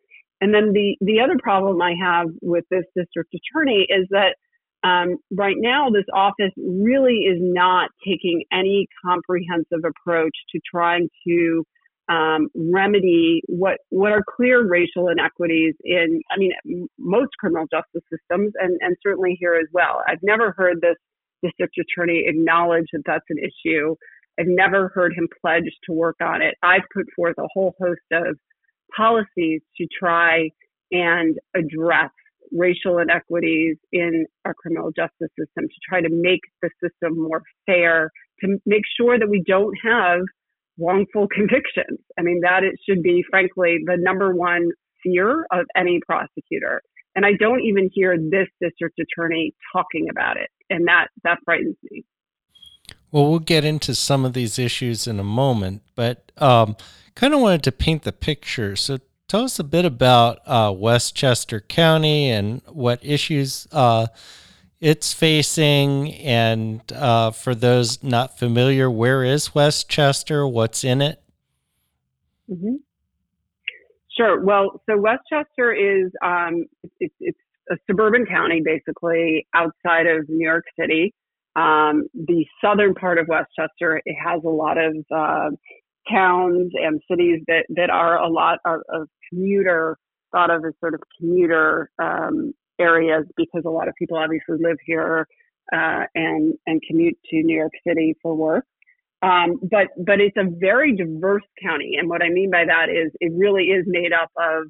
and 0.42 0.54
then 0.54 0.74
the 0.74 0.98
the 1.02 1.22
other 1.22 1.38
problem 1.42 1.82
I 1.82 1.94
have 2.02 2.28
with 2.42 2.66
this 2.70 2.84
district 2.96 3.34
attorney 3.34 3.88
is 3.90 4.08
that 4.12 4.36
um, 4.84 5.18
right 5.32 5.56
now, 5.58 5.90
this 5.90 6.06
office 6.14 6.52
really 6.58 7.26
is 7.26 7.40
not 7.42 7.90
taking 8.06 8.44
any 8.54 8.88
comprehensive 9.04 9.84
approach 9.84 10.36
to 10.52 10.60
trying 10.70 11.10
to 11.28 11.64
um, 12.08 12.50
remedy 12.54 13.42
what 13.48 13.78
what 13.90 14.12
are 14.12 14.22
clear 14.36 14.68
racial 14.68 15.08
inequities 15.08 15.74
in, 15.84 16.22
I 16.30 16.38
mean, 16.38 16.52
most 17.00 17.32
criminal 17.40 17.66
justice 17.72 18.04
systems, 18.12 18.54
and 18.62 18.78
and 18.82 18.96
certainly 19.02 19.38
here 19.40 19.56
as 19.56 19.68
well. 19.74 20.04
I've 20.08 20.22
never 20.22 20.54
heard 20.56 20.82
this 20.82 20.98
district 21.42 21.76
attorney 21.80 22.26
acknowledge 22.28 22.86
that 22.94 23.02
that's 23.06 23.26
an 23.30 23.38
issue. 23.40 23.96
I've 24.40 24.48
never 24.48 24.90
heard 24.94 25.14
him 25.14 25.28
pledge 25.42 25.72
to 25.86 25.94
work 25.94 26.18
on 26.22 26.42
it. 26.42 26.56
I've 26.62 26.84
put 26.94 27.06
forth 27.16 27.38
a 27.40 27.48
whole 27.54 27.74
host 27.80 28.02
of 28.12 28.38
policies 28.96 29.62
to 29.78 29.88
try 30.00 30.50
and 30.92 31.38
address 31.56 32.12
racial 32.52 33.00
inequities 33.00 33.78
in 33.92 34.26
our 34.46 34.54
criminal 34.54 34.92
justice 34.92 35.30
system, 35.38 35.68
to 35.68 35.80
try 35.88 36.02
to 36.02 36.10
make 36.10 36.42
the 36.62 36.70
system 36.82 37.22
more 37.22 37.42
fair, 37.66 38.12
to 38.42 38.58
make 38.66 38.84
sure 39.00 39.18
that 39.18 39.30
we 39.30 39.44
don't 39.46 39.76
have 39.84 40.22
wrongful 40.80 41.28
convictions. 41.36 42.00
I 42.18 42.22
mean, 42.22 42.42
that 42.44 42.64
it 42.64 42.76
should 42.88 43.04
be, 43.04 43.24
frankly, 43.30 43.78
the 43.86 43.98
number 43.98 44.34
one 44.36 44.70
fear 45.04 45.46
of 45.52 45.66
any 45.76 46.00
prosecutor. 46.06 46.82
And 47.16 47.26
I 47.26 47.32
don't 47.40 47.62
even 47.62 47.90
hear 47.94 48.18
this 48.18 48.48
district 48.62 49.00
attorney 49.00 49.54
talking 49.72 50.08
about 50.10 50.38
it. 50.38 50.50
And 50.70 50.88
that, 50.88 51.08
that 51.24 51.38
frightens 51.46 51.78
me. 51.90 52.04
Well, 53.12 53.30
we'll 53.30 53.40
get 53.40 53.64
into 53.64 53.96
some 53.96 54.26
of 54.26 54.34
these 54.34 54.60
issues 54.60 55.08
in 55.08 55.20
a 55.20 55.24
moment, 55.24 55.84
but 55.96 56.32
um, 56.38 56.76
kind 57.16 57.34
of 57.34 57.40
wanted 57.40 57.64
to 57.64 57.72
paint 57.72 58.04
the 58.04 58.12
picture. 58.12 58.76
So 58.76 59.00
Tell 59.28 59.44
us 59.44 59.58
a 59.58 59.64
bit 59.64 59.86
about 59.86 60.40
uh, 60.46 60.72
Westchester 60.76 61.60
County 61.60 62.30
and 62.30 62.62
what 62.68 63.04
issues 63.04 63.68
uh, 63.72 64.08
it's 64.80 65.14
facing. 65.14 66.14
And 66.14 66.82
uh, 66.94 67.32
for 67.32 67.56
those 67.56 68.04
not 68.04 68.38
familiar, 68.38 68.90
where 68.90 69.24
is 69.24 69.56
Westchester? 69.56 70.48
What's 70.48 70.84
in 70.84 71.02
it? 71.02 71.24
Mm-hmm. 72.50 72.76
Sure. 74.16 74.40
Well, 74.46 74.84
so 74.88 74.96
Westchester 74.96 75.74
is 75.74 76.12
um, 76.24 76.66
it's, 77.00 77.16
it's 77.20 77.40
a 77.72 77.78
suburban 77.88 78.28
county, 78.28 78.62
basically 78.64 79.48
outside 79.56 80.06
of 80.06 80.30
New 80.30 80.46
York 80.46 80.66
City. 80.80 81.16
Um, 81.56 82.04
the 82.14 82.46
southern 82.64 82.94
part 82.94 83.18
of 83.18 83.28
Westchester 83.28 84.02
it 84.06 84.16
has 84.24 84.44
a 84.44 84.50
lot 84.50 84.78
of 84.78 84.96
uh, 85.10 85.50
towns 86.12 86.72
and 86.76 87.02
cities 87.10 87.42
that 87.48 87.66
that 87.70 87.90
are 87.90 88.18
a 88.22 88.30
lot 88.30 88.60
of, 88.66 88.82
of 88.90 89.08
commuter 89.30 89.98
thought 90.32 90.50
of 90.50 90.64
as 90.66 90.74
sort 90.80 90.94
of 90.94 91.02
commuter 91.20 91.90
um, 92.02 92.54
areas 92.80 93.26
because 93.38 93.64
a 93.66 93.70
lot 93.70 93.88
of 93.88 93.94
people 93.98 94.18
obviously 94.18 94.58
live 94.60 94.78
here 94.86 95.28
uh, 95.74 96.04
and 96.14 96.54
and 96.68 96.82
commute 96.88 97.18
to 97.30 97.44
New 97.44 97.56
York 97.56 97.74
City 97.88 98.16
for 98.22 98.36
work. 98.36 98.66
Um, 99.22 99.60
but 99.72 99.88
but 100.06 100.20
it's 100.20 100.38
a 100.38 100.46
very 100.60 100.96
diverse 100.96 101.44
county, 101.64 101.96
and 102.00 102.10
what 102.10 102.22
I 102.22 102.30
mean 102.30 102.52
by 102.52 102.66
that 102.66 102.90
is 102.90 103.12
it 103.20 103.32
really 103.36 103.66
is 103.66 103.86
made 103.88 104.14
up 104.14 104.30
of 104.38 104.66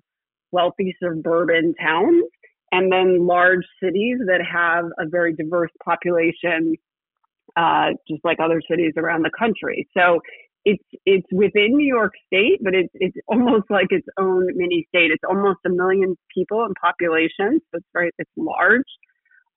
wealthy 0.51 0.95
suburban 1.01 1.73
towns 1.81 2.23
and 2.71 2.91
then 2.91 3.25
large 3.25 3.65
cities 3.81 4.17
that 4.27 4.41
have 4.41 4.85
a 4.97 5.07
very 5.07 5.33
diverse 5.33 5.71
population, 5.83 6.75
uh, 7.55 7.91
just 8.07 8.23
like 8.23 8.37
other 8.39 8.61
cities 8.69 8.93
around 8.97 9.23
the 9.23 9.31
country. 9.37 9.87
So 9.95 10.19
it's 10.65 10.83
it's 11.05 11.27
within 11.31 11.77
New 11.77 11.85
York 11.85 12.13
State, 12.25 12.59
but 12.61 12.73
it's 12.73 12.89
it's 12.95 13.15
almost 13.27 13.65
like 13.69 13.87
its 13.91 14.07
own 14.19 14.47
mini 14.55 14.85
state. 14.89 15.11
It's 15.11 15.23
almost 15.27 15.59
a 15.65 15.69
million 15.69 16.17
people 16.33 16.65
in 16.65 16.73
population, 16.81 17.61
so 17.61 17.77
it's 17.77 17.87
very 17.93 18.11
it's 18.17 18.31
large. 18.35 18.83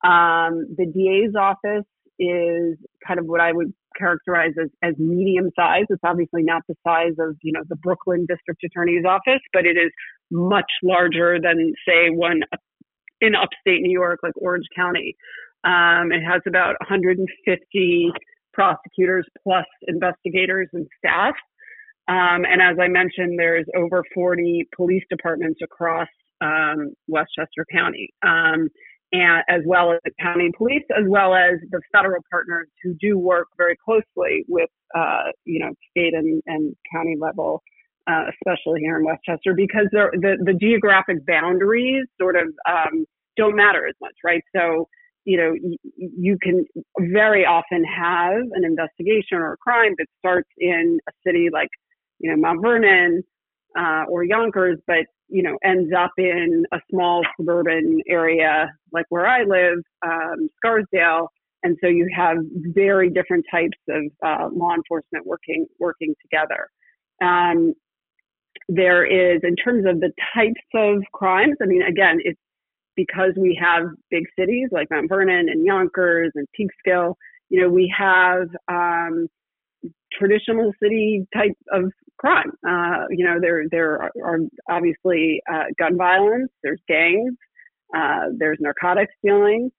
Um, 0.04 0.66
the 0.76 0.86
DA's 0.86 1.34
office 1.34 1.86
is 2.20 2.76
kind 3.06 3.18
of 3.18 3.26
what 3.26 3.40
I 3.40 3.52
would 3.52 3.72
characterize 3.96 4.52
as, 4.60 4.68
as 4.82 4.94
medium 4.98 5.50
size. 5.56 5.84
It's 5.88 6.02
obviously 6.04 6.42
not 6.42 6.62
the 6.68 6.74
size 6.86 7.14
of 7.18 7.36
you 7.42 7.52
know 7.52 7.62
the 7.68 7.76
Brooklyn 7.76 8.26
District 8.28 8.62
Attorney's 8.62 9.04
office, 9.06 9.40
but 9.52 9.64
it 9.64 9.76
is 9.78 9.90
much 10.30 10.70
larger 10.82 11.40
than 11.40 11.72
say 11.86 12.10
one 12.10 12.42
in 13.20 13.34
upstate 13.34 13.80
New 13.80 13.92
York, 13.92 14.20
like 14.22 14.34
Orange 14.36 14.66
County. 14.76 15.16
Um, 15.64 16.12
it 16.12 16.22
has 16.22 16.42
about 16.46 16.76
150 16.80 18.12
prosecutors 18.58 19.24
plus 19.44 19.66
investigators 19.86 20.68
and 20.72 20.84
staff. 20.98 21.34
Um, 22.08 22.44
and 22.44 22.60
as 22.60 22.76
I 22.80 22.88
mentioned, 22.88 23.38
there's 23.38 23.66
over 23.76 24.02
40 24.14 24.66
police 24.74 25.04
departments 25.08 25.60
across 25.62 26.08
um, 26.40 26.92
Westchester 27.06 27.64
County, 27.70 28.08
um, 28.26 28.68
and 29.12 29.42
as 29.48 29.60
well 29.64 29.92
as 29.92 30.00
the 30.04 30.10
county 30.20 30.50
police, 30.56 30.82
as 30.96 31.04
well 31.06 31.34
as 31.34 31.54
the 31.70 31.80
federal 31.92 32.22
partners 32.30 32.66
who 32.82 32.94
do 33.00 33.16
work 33.18 33.46
very 33.56 33.76
closely 33.84 34.44
with, 34.48 34.70
uh, 34.96 35.30
you 35.44 35.60
know, 35.60 35.72
state 35.90 36.14
and, 36.14 36.42
and 36.46 36.74
county 36.92 37.16
level, 37.18 37.62
uh, 38.10 38.24
especially 38.32 38.80
here 38.80 38.98
in 38.98 39.04
Westchester, 39.04 39.54
because 39.54 39.86
the 39.92 40.36
the 40.44 40.54
geographic 40.54 41.24
boundaries 41.26 42.06
sort 42.20 42.36
of 42.36 42.48
um, 42.68 43.04
don't 43.36 43.54
matter 43.54 43.86
as 43.86 43.94
much, 44.00 44.14
right? 44.24 44.42
So 44.54 44.88
you 45.28 45.36
know, 45.36 45.52
you 45.98 46.38
can 46.42 46.64
very 46.98 47.44
often 47.44 47.84
have 47.84 48.40
an 48.54 48.64
investigation 48.64 49.36
or 49.36 49.52
a 49.52 49.56
crime 49.58 49.92
that 49.98 50.06
starts 50.18 50.48
in 50.56 50.98
a 51.06 51.12
city 51.24 51.50
like, 51.52 51.68
you 52.18 52.30
know, 52.30 52.36
Mount 52.36 52.62
Vernon 52.62 53.22
uh, 53.78 54.04
or 54.08 54.24
Yonkers, 54.24 54.78
but 54.86 55.04
you 55.28 55.42
know, 55.42 55.58
ends 55.62 55.92
up 55.94 56.12
in 56.16 56.64
a 56.72 56.78
small 56.90 57.20
suburban 57.36 58.00
area 58.08 58.70
like 58.90 59.04
where 59.10 59.26
I 59.26 59.42
live, 59.42 59.80
um, 60.02 60.48
Scarsdale, 60.56 61.28
and 61.62 61.76
so 61.82 61.88
you 61.88 62.08
have 62.16 62.38
very 62.72 63.10
different 63.10 63.44
types 63.50 63.76
of 63.90 64.04
uh, 64.24 64.48
law 64.50 64.74
enforcement 64.74 65.26
working 65.26 65.66
working 65.78 66.14
together. 66.22 66.70
Um, 67.20 67.74
there 68.70 69.04
is, 69.04 69.42
in 69.42 69.56
terms 69.56 69.84
of 69.86 70.00
the 70.00 70.10
types 70.34 70.64
of 70.74 71.02
crimes, 71.12 71.56
I 71.62 71.66
mean, 71.66 71.82
again, 71.82 72.20
it's 72.24 72.40
because 72.98 73.30
we 73.36 73.56
have 73.62 73.84
big 74.10 74.24
cities 74.36 74.68
like 74.72 74.88
Mount 74.90 75.08
Vernon 75.08 75.48
and 75.48 75.64
Yonkers 75.64 76.32
and 76.34 76.48
Peekskill, 76.58 77.14
you 77.48 77.62
know, 77.62 77.68
we 77.68 77.94
have 77.96 78.48
um, 78.66 79.28
traditional 80.12 80.72
city 80.82 81.24
type 81.32 81.56
of 81.72 81.92
crime. 82.18 82.50
Uh, 82.68 83.04
you 83.10 83.24
know, 83.24 83.36
there 83.40 83.62
there 83.70 84.10
are, 84.20 84.38
obviously 84.68 85.40
uh, 85.50 85.66
gun 85.78 85.96
violence, 85.96 86.50
there's 86.64 86.80
gangs, 86.88 87.34
uh, 87.96 88.24
there's 88.36 88.58
narcotics 88.60 89.14
dealing, 89.24 89.70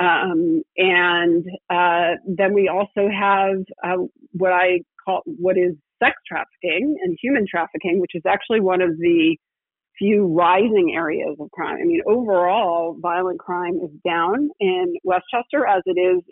um, 0.00 0.60
and 0.76 1.44
uh, 1.70 2.18
then 2.26 2.52
we 2.52 2.68
also 2.68 3.08
have 3.08 3.58
uh, 3.84 4.02
what 4.32 4.52
I 4.52 4.80
call 5.04 5.22
what 5.24 5.56
is 5.56 5.74
sex 6.02 6.16
trafficking 6.26 6.96
and 7.04 7.16
human 7.22 7.46
trafficking, 7.48 8.00
which 8.00 8.14
is 8.14 8.22
actually 8.26 8.60
one 8.60 8.82
of 8.82 8.90
the 8.98 9.36
few 9.98 10.26
rising 10.26 10.94
areas 10.94 11.36
of 11.40 11.50
crime. 11.52 11.78
I 11.80 11.84
mean, 11.84 12.02
overall, 12.06 12.96
violent 13.00 13.38
crime 13.38 13.76
is 13.82 13.90
down 14.04 14.50
in 14.60 14.94
Westchester 15.04 15.66
as 15.66 15.82
it 15.86 15.98
is 15.98 16.22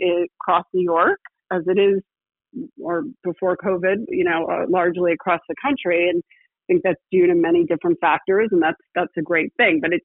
across 0.40 0.64
New 0.72 0.84
York, 0.84 1.20
as 1.52 1.62
it 1.66 1.78
is 1.78 2.02
or 2.80 3.02
before 3.24 3.56
COVID, 3.56 4.06
you 4.08 4.24
know, 4.24 4.46
uh, 4.46 4.66
largely 4.68 5.12
across 5.12 5.40
the 5.48 5.54
country. 5.60 6.08
And 6.08 6.22
I 6.22 6.72
think 6.72 6.82
that's 6.84 7.00
due 7.10 7.26
to 7.26 7.34
many 7.34 7.64
different 7.64 7.98
factors, 8.00 8.48
and 8.52 8.62
that's 8.62 8.80
that's 8.94 9.12
a 9.18 9.22
great 9.22 9.52
thing. 9.56 9.80
But 9.80 9.92
it 9.92 10.02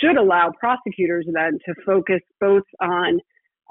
should 0.00 0.16
allow 0.16 0.52
prosecutors 0.58 1.26
then 1.32 1.58
to 1.66 1.74
focus 1.86 2.20
both 2.40 2.64
on 2.80 3.20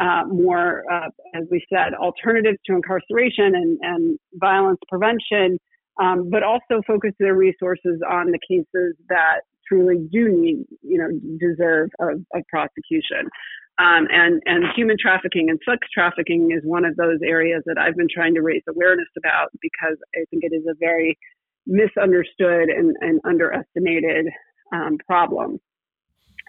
uh, 0.02 0.24
more, 0.28 0.84
uh, 0.92 1.10
as 1.36 1.44
we 1.52 1.64
said, 1.72 1.94
alternatives 1.94 2.58
to 2.66 2.74
incarceration 2.74 3.54
and, 3.56 3.78
and 3.82 4.20
violence 4.36 4.80
prevention, 4.90 5.60
um, 6.00 6.30
but 6.30 6.44
also 6.44 6.82
focus 6.86 7.12
their 7.20 7.36
resources 7.36 8.02
on 8.10 8.32
the 8.32 8.40
cases 8.48 8.96
that 9.10 9.42
truly 9.68 10.08
do 10.12 10.30
need, 10.30 10.66
you 10.82 10.98
know, 10.98 11.10
deserve 11.40 11.90
of, 12.00 12.22
prosecution. 12.50 13.30
Um, 13.78 14.08
and, 14.12 14.42
and 14.46 14.66
human 14.76 14.98
trafficking 15.00 15.50
and 15.50 15.60
sex 15.68 15.88
trafficking 15.94 16.52
is 16.52 16.62
one 16.64 16.86
of 16.86 16.96
those 16.98 17.20
areas 17.26 17.64
that 17.66 17.78
I've 17.78 17.96
been 17.96 18.10
trying 18.14 18.36
to 18.36 18.42
raise 18.42 18.64
awareness 18.70 19.08
about 19.18 19.50
because 19.62 19.98
I 20.16 20.26
think 20.30 20.44
it 20.44 20.54
is 20.54 20.64
a 20.70 20.76
very 20.80 21.18
misunderstood 21.66 22.70
and, 22.70 22.96
and 23.00 23.20
underestimated 23.24 24.28
um, 24.74 24.98
problem. 25.08 25.60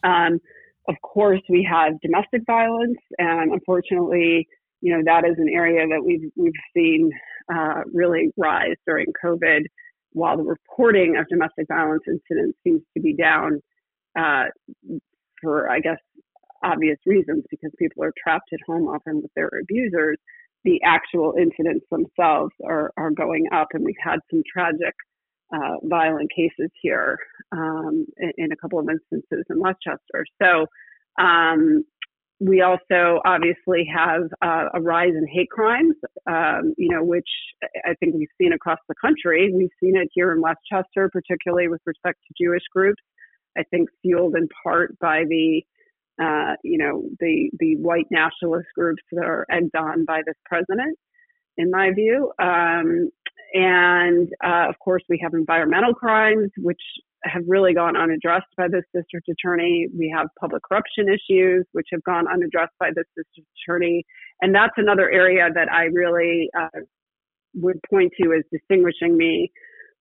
Um, 0.05 0.41
of 0.89 0.97
course, 1.03 1.41
we 1.49 1.67
have 1.71 2.01
domestic 2.01 2.43
violence, 2.45 2.99
and 3.19 3.53
unfortunately, 3.53 4.49
you 4.83 4.95
know 4.95 5.03
that 5.07 5.25
is 5.25 5.37
an 5.39 5.49
area 5.49 5.87
that 5.89 6.05
we've 6.05 6.31
we've 6.37 6.53
seen 6.77 7.11
uh, 7.53 7.83
really 7.93 8.31
rise 8.37 8.77
during 8.87 9.07
COVID. 9.25 9.63
While 10.15 10.37
the 10.37 10.43
reporting 10.43 11.17
of 11.17 11.27
domestic 11.29 11.69
violence 11.69 12.03
incidents 12.07 12.59
seems 12.63 12.83
to 12.95 13.01
be 13.01 13.15
down 13.15 13.63
uh, 14.19 14.45
for, 15.41 15.71
I 15.71 15.81
guess, 15.81 15.99
obvious 16.63 16.99
reasons 17.07 17.45
because 17.51 17.73
people 17.79 18.05
are 18.05 18.13
trapped 18.23 18.51
at 18.53 18.61
home 18.67 18.89
often 18.89 19.23
with 19.23 19.31
their 19.35 19.51
abusers, 19.63 20.19
the 20.65 20.81
actual 20.85 21.35
incidents 21.39 21.85
themselves 21.91 22.53
are, 22.65 22.93
are 22.97 23.11
going 23.11 23.47
up. 23.53 23.69
And 23.73 23.85
we've 23.85 23.95
had 24.03 24.21
some 24.31 24.43
tragic 24.51 24.95
uh, 25.53 25.77
violent 25.85 26.31
cases 26.35 26.71
here 26.81 27.19
um, 27.53 28.07
in, 28.19 28.33
in, 28.39 28.53
a 28.53 28.57
couple 28.57 28.79
of 28.79 28.89
instances 28.89 29.45
in 29.51 29.61
Westchester. 29.61 30.25
So 30.41 30.67
um, 31.23 31.85
we 32.45 32.61
also 32.61 33.21
obviously 33.25 33.89
have 33.95 34.23
uh, 34.43 34.69
a 34.75 34.81
rise 34.81 35.13
in 35.15 35.27
hate 35.33 35.51
crimes, 35.51 35.95
um, 36.27 36.75
you 36.77 36.89
know, 36.89 37.05
which 37.05 37.29
I 37.85 37.95
think 38.01 38.15
we've 38.15 38.29
seen 38.41 38.53
across 38.53 38.79
the 38.89 38.95
country. 39.01 39.53
We've 39.55 39.69
seen 39.83 39.97
it 39.97 40.09
here 40.13 40.33
in 40.33 40.41
Westchester, 40.41 41.09
particularly 41.13 41.69
with 41.69 41.81
respect 41.87 42.19
to 42.27 42.45
Jewish 42.45 42.63
groups. 42.75 43.03
I 43.57 43.63
think 43.71 43.91
fueled 44.03 44.35
in 44.35 44.49
part 44.65 44.99
by 44.99 45.25
the 45.29 45.63
uh, 46.21 46.55
you 46.63 46.79
know, 46.79 47.05
the 47.21 47.51
the 47.59 47.77
white 47.77 48.07
nationalist 48.11 48.69
groups 48.75 49.03
that 49.13 49.25
are 49.25 49.47
egged 49.51 49.75
on 49.75 50.05
by 50.05 50.21
this 50.27 50.37
president, 50.45 50.99
in 51.57 51.71
my 51.71 51.91
view. 51.93 52.33
Um, 52.39 53.11
and 53.55 54.29
uh, 54.45 54.69
of 54.69 54.79
course, 54.79 55.03
we 55.09 55.19
have 55.23 55.33
environmental 55.35 55.95
crimes, 55.95 56.51
which 56.59 56.81
have 57.25 57.43
really 57.47 57.75
gone 57.75 57.97
unaddressed 57.97 58.55
by 58.57 58.69
this 58.69 58.85
district 58.95 59.29
attorney. 59.29 59.89
We 59.97 60.13
have 60.17 60.29
public 60.41 60.63
corruption 60.63 61.07
issues, 61.09 61.65
which 61.73 61.89
have 61.93 62.03
gone 62.05 62.27
unaddressed 62.33 62.75
by 62.79 62.91
this 62.95 63.05
district 63.17 63.49
attorney. 63.63 64.05
And 64.41 64.55
that's 64.55 64.75
another 64.77 65.11
area 65.11 65.49
that 65.55 65.71
I 65.71 65.85
really 65.85 66.49
uh, 66.59 66.81
would 67.55 67.79
point 67.89 68.13
to 68.21 68.33
as 68.33 68.45
distinguishing 68.51 69.17
me 69.17 69.51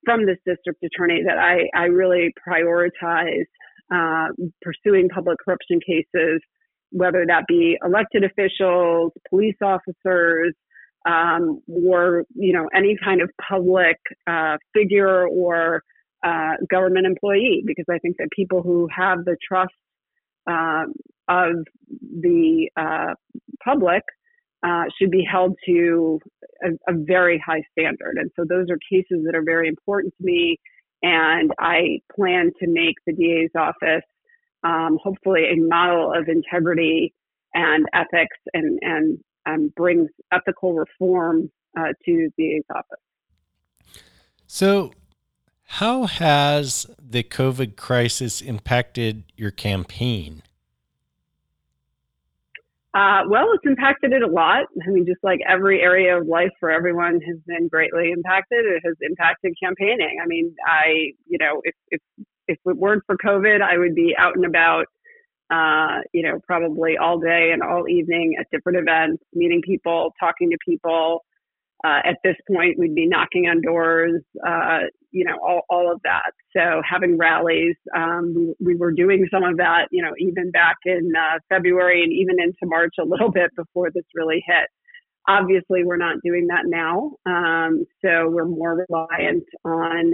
from 0.05 0.25
this 0.25 0.37
district 0.45 0.83
attorney 0.83 1.21
that 1.25 1.37
I, 1.37 1.69
I 1.77 1.85
really 1.85 2.33
prioritize 2.47 3.45
uh, 3.93 4.27
pursuing 4.61 5.09
public 5.09 5.37
corruption 5.43 5.79
cases, 5.85 6.41
whether 6.91 7.25
that 7.27 7.43
be 7.47 7.77
elected 7.85 8.23
officials, 8.23 9.11
police 9.29 9.57
officers, 9.61 10.53
um, 11.07 11.61
or 11.67 12.25
you 12.35 12.53
know 12.53 12.67
any 12.75 12.95
kind 13.03 13.21
of 13.21 13.29
public 13.47 13.97
uh, 14.27 14.57
figure 14.73 15.27
or 15.27 15.81
uh, 16.23 16.53
government 16.69 17.05
employee, 17.05 17.63
because 17.65 17.85
I 17.89 17.97
think 17.99 18.17
that 18.17 18.29
people 18.35 18.61
who 18.61 18.87
have 18.95 19.25
the 19.25 19.37
trust 19.47 19.73
um, 20.47 20.93
of 21.27 21.65
the 22.01 22.69
uh, 22.75 23.13
public 23.63 24.03
uh, 24.63 24.83
should 24.99 25.11
be 25.11 25.23
held 25.29 25.55
to 25.65 26.19
a, 26.63 26.69
a, 26.91 26.95
very 26.95 27.41
high 27.43 27.63
standard. 27.71 28.17
And 28.17 28.29
so 28.35 28.45
those 28.47 28.67
are 28.69 28.77
cases 28.91 29.25
that 29.25 29.35
are 29.35 29.43
very 29.43 29.67
important 29.67 30.13
to 30.17 30.23
me. 30.23 30.59
And 31.01 31.51
I 31.59 31.99
plan 32.15 32.51
to 32.59 32.67
make 32.67 32.95
the 33.07 33.13
DA's 33.13 33.49
office 33.55 34.05
um, 34.63 34.99
hopefully 35.01 35.45
a 35.51 35.55
model 35.55 36.13
of 36.13 36.27
integrity 36.27 37.13
and 37.55 37.85
ethics 37.93 38.37
and, 38.53 38.77
and 38.81 39.19
um, 39.47 39.73
brings 39.75 40.09
ethical 40.31 40.75
reform 40.75 41.51
uh, 41.77 41.93
to 42.05 42.29
the 42.37 42.43
DA's 42.43 42.63
office. 42.69 44.03
So, 44.45 44.91
how 45.75 46.05
has 46.05 46.85
the 46.99 47.23
COVID 47.23 47.77
crisis 47.77 48.41
impacted 48.41 49.23
your 49.37 49.51
campaign? 49.51 50.43
Uh, 52.93 53.21
well, 53.29 53.47
it's 53.53 53.65
impacted 53.65 54.11
it 54.11 54.21
a 54.21 54.27
lot. 54.27 54.65
I 54.85 54.89
mean, 54.89 55.05
just 55.05 55.23
like 55.23 55.39
every 55.47 55.81
area 55.81 56.19
of 56.19 56.27
life 56.27 56.51
for 56.59 56.69
everyone 56.69 57.21
has 57.21 57.37
been 57.47 57.69
greatly 57.69 58.11
impacted. 58.11 58.65
It 58.65 58.81
has 58.83 58.95
impacted 58.99 59.53
campaigning. 59.63 60.19
I 60.21 60.27
mean, 60.27 60.53
I, 60.67 61.13
you 61.25 61.37
know, 61.39 61.61
if 61.63 61.73
if 61.89 62.01
if 62.49 62.57
it 62.65 62.75
weren't 62.75 63.03
for 63.05 63.15
COVID, 63.15 63.61
I 63.61 63.77
would 63.77 63.95
be 63.95 64.13
out 64.19 64.35
and 64.35 64.45
about, 64.45 64.87
uh, 65.49 66.01
you 66.11 66.23
know, 66.23 66.41
probably 66.45 66.97
all 66.97 67.17
day 67.17 67.51
and 67.53 67.63
all 67.63 67.87
evening 67.87 68.35
at 68.37 68.47
different 68.51 68.77
events, 68.77 69.23
meeting 69.33 69.61
people, 69.61 70.13
talking 70.19 70.51
to 70.51 70.57
people. 70.67 71.23
Uh, 71.83 71.99
at 72.05 72.17
this 72.23 72.35
point, 72.51 72.77
we'd 72.77 72.93
be 72.93 73.07
knocking 73.07 73.45
on 73.47 73.61
doors, 73.61 74.21
uh, 74.45 74.81
you 75.11 75.25
know, 75.25 75.37
all, 75.45 75.61
all 75.69 75.91
of 75.91 75.99
that. 76.03 76.31
So 76.55 76.81
having 76.87 77.17
rallies, 77.17 77.75
um, 77.95 78.33
we, 78.35 78.73
we, 78.73 78.75
were 78.75 78.91
doing 78.91 79.27
some 79.31 79.43
of 79.43 79.57
that, 79.57 79.87
you 79.91 80.03
know, 80.03 80.11
even 80.19 80.51
back 80.51 80.77
in 80.85 81.11
uh, 81.17 81.39
February 81.49 82.03
and 82.03 82.13
even 82.13 82.39
into 82.39 82.65
March 82.65 82.93
a 82.99 83.03
little 83.03 83.31
bit 83.33 83.49
before 83.55 83.89
this 83.93 84.05
really 84.13 84.43
hit. 84.45 84.69
Obviously, 85.27 85.83
we're 85.83 85.97
not 85.97 86.17
doing 86.23 86.47
that 86.47 86.63
now. 86.65 87.11
Um, 87.25 87.85
so 88.03 88.29
we're 88.29 88.45
more 88.45 88.85
reliant 88.89 89.45
on 89.65 90.13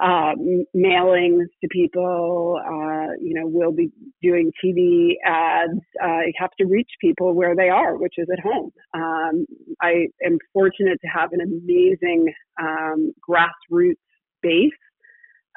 uh, 0.00 0.32
mailings 0.74 1.46
to 1.60 1.68
people. 1.70 2.60
Uh, 2.64 3.14
you 3.20 3.34
know, 3.34 3.46
we'll 3.46 3.72
be 3.72 3.90
doing 4.22 4.50
TV 4.64 5.14
ads. 5.24 5.78
Uh, 6.02 6.20
you 6.26 6.32
have 6.38 6.50
to 6.58 6.66
reach 6.66 6.90
people 7.00 7.34
where 7.34 7.54
they 7.54 7.68
are, 7.68 7.96
which 7.96 8.14
is 8.16 8.28
at 8.32 8.40
home. 8.40 8.70
Um, 8.94 9.46
I 9.80 10.06
am 10.24 10.38
fortunate 10.52 10.98
to 11.02 11.08
have 11.08 11.32
an 11.32 11.40
amazing 11.40 12.32
um, 12.60 13.12
grassroots 13.28 13.96
base 14.42 14.70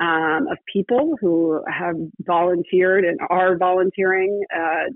um, 0.01 0.47
of 0.51 0.57
people 0.71 1.15
who 1.21 1.61
have 1.71 1.95
volunteered 2.19 3.05
and 3.05 3.19
are 3.29 3.57
volunteering 3.57 4.41
uh, 4.55 4.91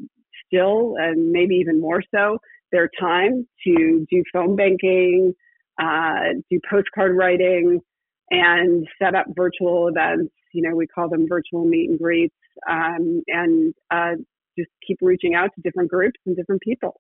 still, 0.46 0.96
and 0.98 1.32
maybe 1.32 1.56
even 1.56 1.80
more 1.80 2.04
so, 2.14 2.38
their 2.72 2.90
time 3.00 3.48
to 3.66 4.06
do 4.12 4.24
phone 4.34 4.56
banking, 4.56 5.34
uh, 5.82 6.34
do 6.50 6.60
postcard 6.70 7.16
writing 7.16 7.80
and 8.32 8.88
set 9.02 9.16
up 9.16 9.26
virtual 9.36 9.88
events. 9.88 10.34
You 10.54 10.68
know, 10.68 10.76
we 10.76 10.88
call 10.88 11.10
them 11.10 11.28
virtual 11.28 11.66
meet 11.66 11.90
and 11.90 12.00
greets, 12.00 12.36
um, 12.70 13.22
and 13.28 13.74
uh, 13.92 14.16
just 14.58 14.70
keep 14.86 14.98
reaching 15.02 15.36
out 15.36 15.52
to 15.56 15.62
different 15.62 15.90
groups 15.90 16.20
and 16.26 16.36
different 16.36 16.62
people. 16.62 17.00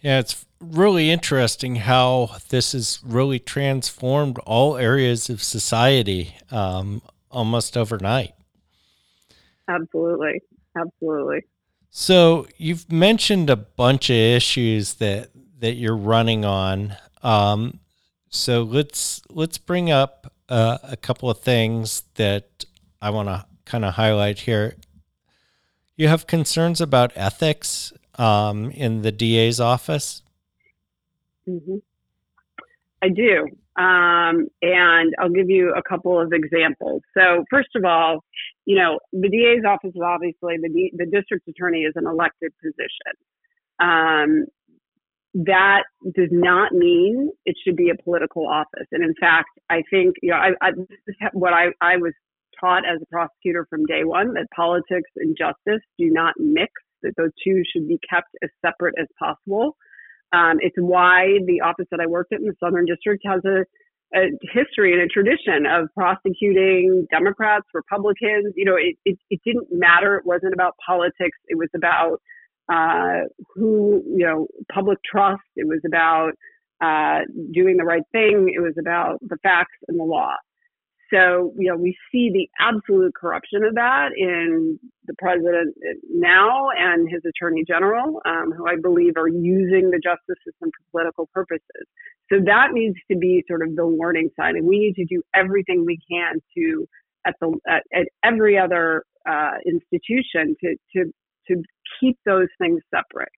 Yeah, 0.00 0.18
it's 0.18 0.44
really 0.60 1.10
interesting 1.10 1.76
how 1.76 2.36
this 2.50 2.72
has 2.72 3.00
really 3.02 3.38
transformed 3.38 4.38
all 4.40 4.76
areas 4.76 5.30
of 5.30 5.42
society 5.42 6.36
um, 6.50 7.00
almost 7.30 7.76
overnight. 7.76 8.34
Absolutely. 9.68 10.42
Absolutely. 10.76 11.42
So 11.90 12.46
you've 12.58 12.90
mentioned 12.90 13.48
a 13.50 13.56
bunch 13.56 14.10
of 14.10 14.16
issues 14.16 14.94
that 14.94 15.30
that 15.60 15.74
you're 15.74 15.96
running 15.96 16.44
on. 16.44 16.96
Um, 17.22 17.80
so 18.34 18.62
let's 18.62 19.22
let's 19.30 19.58
bring 19.58 19.90
up 19.90 20.32
uh, 20.48 20.78
a 20.82 20.96
couple 20.96 21.30
of 21.30 21.40
things 21.40 22.02
that 22.16 22.64
I 23.00 23.10
want 23.10 23.28
to 23.28 23.46
kind 23.64 23.84
of 23.84 23.94
highlight 23.94 24.40
here. 24.40 24.74
You 25.96 26.08
have 26.08 26.26
concerns 26.26 26.80
about 26.80 27.12
ethics 27.14 27.92
um, 28.16 28.70
in 28.72 29.02
the 29.02 29.12
DA's 29.12 29.60
office. 29.60 30.22
Mm-hmm. 31.48 31.76
I 33.02 33.08
do, 33.10 33.42
um, 33.76 34.48
and 34.62 35.14
I'll 35.20 35.30
give 35.30 35.48
you 35.48 35.72
a 35.74 35.82
couple 35.82 36.20
of 36.20 36.32
examples. 36.32 37.02
So, 37.16 37.44
first 37.50 37.68
of 37.76 37.84
all, 37.84 38.24
you 38.64 38.76
know, 38.76 38.98
the 39.12 39.28
DA's 39.28 39.64
office 39.64 39.94
is 39.94 40.02
obviously 40.02 40.56
the 40.60 40.90
the 40.96 41.06
district 41.06 41.46
attorney 41.46 41.82
is 41.82 41.92
an 41.96 42.06
elected 42.06 42.52
position. 42.60 43.14
Um, 43.78 44.46
that 45.34 45.82
does 46.14 46.30
not 46.30 46.72
mean 46.72 47.30
it 47.44 47.56
should 47.64 47.76
be 47.76 47.90
a 47.90 48.02
political 48.02 48.46
office. 48.48 48.86
And 48.92 49.02
in 49.02 49.14
fact, 49.20 49.50
I 49.68 49.82
think, 49.90 50.14
you 50.22 50.30
know, 50.30 50.36
I, 50.36 50.50
I, 50.60 50.70
this 50.70 50.98
is 51.08 51.16
what 51.32 51.52
I, 51.52 51.66
I 51.80 51.96
was 51.96 52.12
taught 52.60 52.84
as 52.86 53.02
a 53.02 53.06
prosecutor 53.06 53.66
from 53.68 53.84
day 53.86 54.04
one 54.04 54.34
that 54.34 54.46
politics 54.54 55.10
and 55.16 55.36
justice 55.36 55.82
do 55.98 56.10
not 56.10 56.34
mix, 56.38 56.70
that 57.02 57.14
those 57.16 57.32
two 57.42 57.62
should 57.72 57.88
be 57.88 57.98
kept 58.08 58.28
as 58.44 58.50
separate 58.64 58.94
as 59.00 59.08
possible. 59.18 59.76
Um, 60.32 60.58
it's 60.60 60.76
why 60.78 61.38
the 61.46 61.60
office 61.62 61.86
that 61.90 62.00
I 62.00 62.06
worked 62.06 62.32
at 62.32 62.40
in 62.40 62.46
the 62.46 62.54
Southern 62.60 62.86
District 62.86 63.22
has 63.26 63.40
a, 63.44 63.64
a 64.16 64.30
history 64.52 64.92
and 64.92 65.02
a 65.02 65.08
tradition 65.08 65.66
of 65.66 65.88
prosecuting 65.94 67.06
Democrats, 67.10 67.66
Republicans. 67.74 68.54
You 68.54 68.66
know, 68.66 68.76
it, 68.76 68.96
it, 69.04 69.18
it 69.30 69.40
didn't 69.44 69.66
matter. 69.72 70.16
It 70.16 70.26
wasn't 70.26 70.54
about 70.54 70.74
politics. 70.84 71.38
It 71.48 71.58
was 71.58 71.68
about 71.74 72.20
uh, 72.72 73.26
who, 73.54 74.02
you 74.06 74.26
know, 74.26 74.46
public 74.72 74.98
trust. 75.04 75.42
It 75.56 75.66
was 75.66 75.80
about 75.86 76.32
uh, 76.80 77.20
doing 77.52 77.76
the 77.76 77.84
right 77.84 78.02
thing. 78.12 78.52
It 78.54 78.60
was 78.60 78.74
about 78.78 79.18
the 79.20 79.36
facts 79.42 79.76
and 79.88 79.98
the 79.98 80.04
law. 80.04 80.34
So, 81.12 81.52
you 81.56 81.70
know, 81.70 81.76
we 81.76 81.96
see 82.10 82.30
the 82.32 82.48
absolute 82.58 83.14
corruption 83.14 83.62
of 83.62 83.74
that 83.74 84.08
in 84.16 84.80
the 85.06 85.14
president 85.18 85.76
now 86.10 86.70
and 86.76 87.08
his 87.08 87.20
attorney 87.28 87.62
general, 87.68 88.20
um, 88.24 88.52
who 88.56 88.66
I 88.66 88.76
believe 88.80 89.16
are 89.16 89.28
using 89.28 89.90
the 89.90 90.00
justice 90.02 90.42
system 90.44 90.70
for 90.70 90.90
political 90.90 91.28
purposes. 91.32 91.86
So 92.32 92.40
that 92.46 92.72
needs 92.72 92.96
to 93.10 93.16
be 93.18 93.44
sort 93.46 93.62
of 93.62 93.76
the 93.76 93.86
warning 93.86 94.30
sign, 94.34 94.56
and 94.56 94.66
we 94.66 94.78
need 94.78 94.94
to 94.94 95.04
do 95.04 95.22
everything 95.34 95.84
we 95.84 95.98
can 96.10 96.40
to, 96.56 96.88
at 97.26 97.34
the 97.40 97.54
at, 97.68 97.82
at 97.92 98.08
every 98.24 98.58
other 98.58 99.04
uh, 99.28 99.58
institution, 99.66 100.56
to 100.64 100.74
to 100.96 101.12
to 101.48 101.62
keep 102.00 102.18
those 102.26 102.48
things 102.58 102.80
separate. 102.94 103.32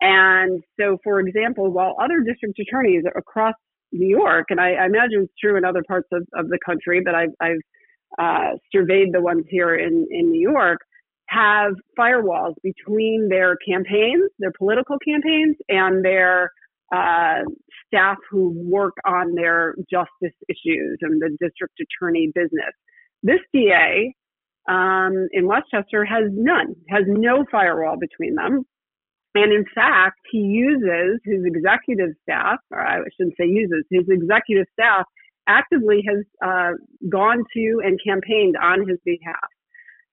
And 0.00 0.62
so, 0.78 0.98
for 1.04 1.20
example, 1.20 1.70
while 1.70 1.94
other 2.02 2.20
district 2.20 2.58
attorneys 2.58 3.04
across 3.16 3.54
New 3.92 4.08
York, 4.08 4.46
and 4.50 4.60
I, 4.60 4.72
I 4.72 4.86
imagine 4.86 5.24
it's 5.24 5.32
true 5.42 5.56
in 5.56 5.64
other 5.64 5.82
parts 5.86 6.08
of, 6.12 6.26
of 6.34 6.48
the 6.48 6.58
country, 6.64 7.02
but 7.04 7.14
I've, 7.14 7.34
I've 7.40 7.60
uh, 8.18 8.56
surveyed 8.72 9.08
the 9.12 9.20
ones 9.20 9.44
here 9.48 9.74
in, 9.74 10.06
in 10.10 10.30
New 10.30 10.40
York, 10.40 10.78
have 11.28 11.72
firewalls 11.98 12.54
between 12.62 13.28
their 13.28 13.56
campaigns, 13.68 14.30
their 14.38 14.52
political 14.58 14.96
campaigns, 15.06 15.56
and 15.68 16.04
their 16.04 16.50
uh, 16.94 17.42
staff 17.86 18.16
who 18.30 18.52
work 18.68 18.94
on 19.06 19.34
their 19.34 19.74
justice 19.90 20.36
issues 20.48 20.98
and 21.02 21.20
the 21.20 21.36
district 21.40 21.74
attorney 21.80 22.32
business. 22.34 22.72
This 23.22 23.40
DA 23.52 24.12
um, 24.68 25.28
in 25.32 25.46
Westchester 25.46 26.04
has 26.04 26.24
none, 26.32 26.74
has 26.88 27.04
no 27.06 27.44
firewall 27.50 27.96
between 27.98 28.34
them. 28.34 28.64
And 29.34 29.52
in 29.52 29.64
fact, 29.74 30.18
he 30.30 30.38
uses 30.38 31.20
his 31.24 31.44
executive 31.44 32.10
staff, 32.22 32.58
or 32.70 32.80
I 32.80 32.98
shouldn't 33.16 33.36
say 33.38 33.46
uses, 33.46 33.84
his 33.90 34.04
executive 34.08 34.66
staff 34.72 35.04
actively 35.48 36.02
has 36.08 36.24
uh, 36.44 36.72
gone 37.08 37.44
to 37.54 37.80
and 37.84 37.98
campaigned 38.04 38.56
on 38.60 38.88
his 38.88 38.98
behalf. 39.04 39.48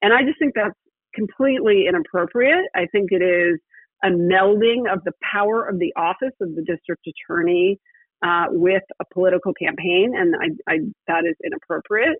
And 0.01 0.13
I 0.13 0.21
just 0.23 0.37
think 0.39 0.53
that's 0.55 0.77
completely 1.15 1.85
inappropriate. 1.87 2.65
I 2.75 2.85
think 2.91 3.09
it 3.11 3.23
is 3.23 3.59
a 4.03 4.09
melding 4.09 4.91
of 4.91 5.03
the 5.03 5.13
power 5.33 5.67
of 5.67 5.79
the 5.79 5.91
office 5.95 6.35
of 6.39 6.55
the 6.55 6.61
district 6.61 7.07
attorney 7.07 7.79
uh, 8.23 8.45
with 8.49 8.83
a 8.99 9.05
political 9.13 9.53
campaign, 9.53 10.13
and 10.15 10.35
I, 10.35 10.71
I, 10.71 10.77
that 11.07 11.25
is 11.25 11.35
inappropriate. 11.43 12.17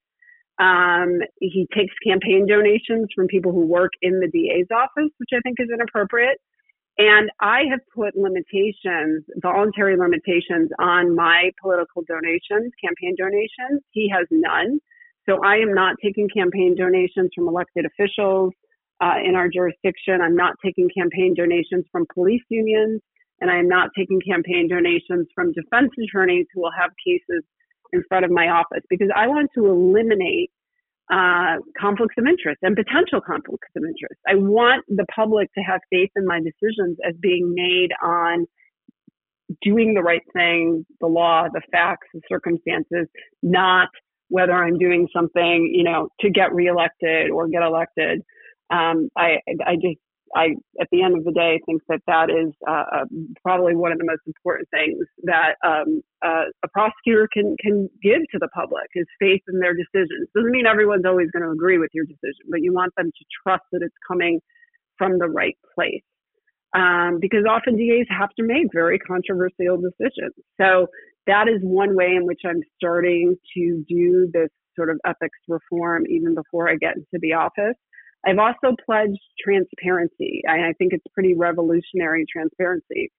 Um, 0.60 1.20
he 1.40 1.68
takes 1.76 1.94
campaign 2.06 2.48
donations 2.48 3.08
from 3.16 3.28
people 3.28 3.52
who 3.52 3.66
work 3.66 3.92
in 4.02 4.20
the 4.20 4.28
DA's 4.28 4.68
office, 4.74 5.12
which 5.18 5.30
I 5.34 5.40
think 5.42 5.58
is 5.60 5.70
inappropriate. 5.72 6.40
And 6.98 7.30
I 7.40 7.62
have 7.70 7.80
put 7.94 8.18
limitations, 8.18 9.24
voluntary 9.38 9.98
limitations 9.98 10.72
on 10.80 11.16
my 11.16 11.52
political 11.62 12.02
donations, 12.08 12.74
campaign 12.84 13.16
donations. 13.16 13.84
He 13.92 14.10
has 14.10 14.26
none. 14.32 14.80
So 15.30 15.44
I 15.44 15.58
am 15.58 15.74
not 15.76 15.98
taking 16.04 16.28
campaign 16.30 16.76
donations 16.76 17.30
from 17.36 17.48
elected 17.48 17.86
officials 17.86 18.54
uh, 19.00 19.22
in 19.24 19.36
our 19.36 19.48
jurisdiction. 19.48 20.22
I'm 20.22 20.36
not 20.36 20.56
taking 20.66 20.90
campaign 20.90 21.36
donations 21.36 21.86
from 21.92 22.08
police 22.12 22.42
unions. 22.50 23.02
And 23.40 23.52
I 23.52 23.60
am 23.60 23.68
not 23.68 23.90
taking 23.96 24.20
campaign 24.28 24.68
donations 24.68 25.28
from 25.36 25.54
defense 25.54 25.92
attorneys 26.04 26.48
who 26.54 26.62
will 26.62 26.74
have 26.76 26.90
cases 27.06 27.44
in 27.94 28.04
front 28.08 28.26
of 28.26 28.32
my 28.32 28.50
office 28.50 28.84
because 28.90 29.10
I 29.16 29.28
want 29.28 29.50
to 29.56 29.68
eliminate 29.68 30.52
uh, 31.12 31.58
conflicts 31.80 32.16
of 32.18 32.26
interest 32.28 32.60
and 32.62 32.76
potential 32.76 33.22
conflicts 33.22 33.70
of 33.76 33.84
interest. 33.84 34.20
I 34.28 34.36
want 34.36 34.84
the 34.88 35.06
public 35.14 35.52
to 35.54 35.62
have 35.62 35.80
faith 35.90 36.10
in 36.16 36.26
my 36.26 36.40
decisions 36.40 36.98
as 37.08 37.16
being 37.22 37.54
made 37.56 37.92
on 38.04 38.46
doing 39.62 39.94
the 39.94 40.02
right 40.02 40.24
thing, 40.34 40.86
the 41.00 41.08
law, 41.08 41.48
the 41.52 41.62
facts, 41.72 42.08
the 42.14 42.22
circumstances, 42.28 43.08
not 43.42 43.88
whether 44.30 44.52
I'm 44.52 44.78
doing 44.78 45.08
something, 45.16 45.72
you 45.74 45.84
know, 45.84 46.10
to 46.20 46.30
get 46.30 46.54
reelected 46.54 47.32
or 47.32 47.48
get 47.48 47.64
elected. 47.64 48.22
Um, 48.70 49.10
I, 49.18 49.40
I 49.66 49.76
just 49.76 50.00
I, 50.36 50.56
at 50.80 50.88
the 50.92 51.04
end 51.04 51.18
of 51.18 51.24
the 51.24 51.32
day, 51.32 51.60
think 51.66 51.82
that 51.90 52.02
that 52.08 52.30
is 52.30 52.54
uh, 52.68 52.84
uh, 53.02 53.06
probably 53.44 53.76
one 53.76 53.92
of 53.92 53.98
the 53.98 54.06
most 54.06 54.22
important 54.26 54.68
things 54.70 55.06
that 55.24 55.56
um, 55.66 56.02
uh, 56.24 56.52
a 56.64 56.68
prosecutor 56.70 57.28
can 57.32 57.56
can 57.60 57.90
give 58.02 58.22
to 58.32 58.40
the 58.40 58.50
public 58.54 58.88
is 58.96 59.06
faith 59.20 59.42
in 59.48 59.60
their 59.60 59.74
decisions. 59.74 60.28
Doesn't 60.36 60.52
mean 60.52 60.66
everyone's 60.66 61.06
always 61.06 61.32
going 61.32 61.44
to 61.44 61.52
agree 61.52 61.78
with 61.78 61.92
your 61.94 62.06
decision, 62.06 62.50
but 62.50 62.62
you 62.62 62.74
want 62.74 62.94
them 62.98 63.08
to 63.08 63.26
trust 63.44 63.64
that 63.72 63.82
it's 63.82 63.96
coming 64.08 64.40
from 64.98 65.20
the 65.20 65.30
right 65.30 65.58
place. 65.76 66.04
Um, 66.76 67.20
because 67.22 67.46
often 67.50 67.78
DAs 67.78 68.08
have 68.10 68.30
to 68.38 68.44
make 68.44 68.68
very 68.74 69.00
controversial 69.00 69.80
decisions. 69.80 70.36
So 70.60 70.88
that 71.26 71.48
is 71.48 71.60
one 71.62 71.96
way 71.96 72.16
in 72.16 72.26
which 72.26 72.42
I'm 72.46 72.62
starting 72.78 73.36
to 73.56 73.86
do 73.88 74.30
this 74.34 74.50
sort 74.76 74.90
of 74.90 75.00
ethics 75.06 75.40
reform 75.48 76.04
even 76.10 76.36
before 76.36 76.70
I 76.70 76.76
get 76.76 76.96
into 76.96 77.20
the 77.22 77.34
office. 77.34 77.76
I've 78.26 78.40
also 78.40 78.76
pledged 78.86 79.20
transparency. 79.44 80.42
I, 80.48 80.70
I 80.70 80.74
think 80.78 80.94
it's 80.94 81.06
pretty 81.14 81.34
revolutionary 81.34 82.26
transparency. 82.32 83.12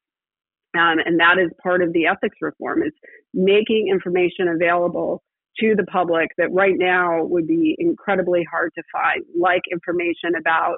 Um, 0.76 0.98
and 1.04 1.18
that 1.18 1.38
is 1.38 1.50
part 1.62 1.82
of 1.82 1.92
the 1.92 2.06
ethics 2.06 2.36
reform 2.40 2.82
is 2.82 2.92
making 3.32 3.88
information 3.90 4.48
available 4.48 5.22
to 5.60 5.74
the 5.74 5.84
public 5.84 6.28
that 6.36 6.52
right 6.52 6.76
now 6.76 7.24
would 7.24 7.46
be 7.46 7.74
incredibly 7.78 8.46
hard 8.50 8.72
to 8.76 8.82
find, 8.92 9.24
like 9.38 9.62
information 9.72 10.34
about 10.38 10.76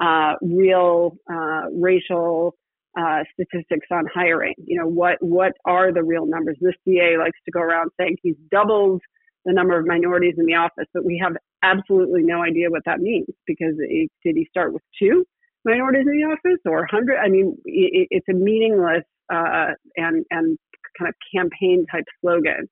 uh, 0.00 0.34
real 0.40 1.16
uh, 1.30 1.62
racial 1.74 2.54
uh, 2.98 3.24
statistics 3.32 3.86
on 3.90 4.04
hiring. 4.12 4.54
You 4.64 4.80
know, 4.80 4.86
what 4.86 5.16
what 5.20 5.52
are 5.64 5.92
the 5.92 6.02
real 6.02 6.26
numbers? 6.26 6.56
This 6.60 6.74
DA 6.86 7.16
likes 7.18 7.38
to 7.44 7.50
go 7.50 7.60
around 7.60 7.90
saying 7.98 8.16
he's 8.22 8.36
doubled 8.50 9.02
the 9.44 9.52
number 9.52 9.78
of 9.78 9.86
minorities 9.86 10.34
in 10.38 10.46
the 10.46 10.54
office, 10.54 10.86
but 10.94 11.04
we 11.04 11.20
have 11.22 11.36
absolutely 11.62 12.22
no 12.22 12.42
idea 12.42 12.70
what 12.70 12.82
that 12.86 13.00
means 13.00 13.26
because 13.46 13.74
it, 13.78 14.10
did 14.24 14.36
he 14.36 14.46
start 14.50 14.72
with 14.72 14.82
two 14.98 15.24
minorities 15.64 16.06
in 16.06 16.20
the 16.20 16.26
office 16.26 16.60
or 16.66 16.78
100? 16.78 17.18
I 17.18 17.28
mean, 17.28 17.56
it, 17.64 18.08
it's 18.10 18.28
a 18.28 18.34
meaningless 18.34 19.04
uh, 19.32 19.72
and 19.96 20.24
and 20.30 20.58
kind 20.98 21.08
of 21.08 21.14
campaign 21.34 21.86
type 21.90 22.04
slogan. 22.20 22.68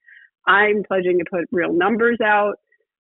I'm 0.46 0.82
pledging 0.86 1.18
to 1.18 1.24
put 1.30 1.44
real 1.52 1.72
numbers 1.72 2.18
out 2.24 2.54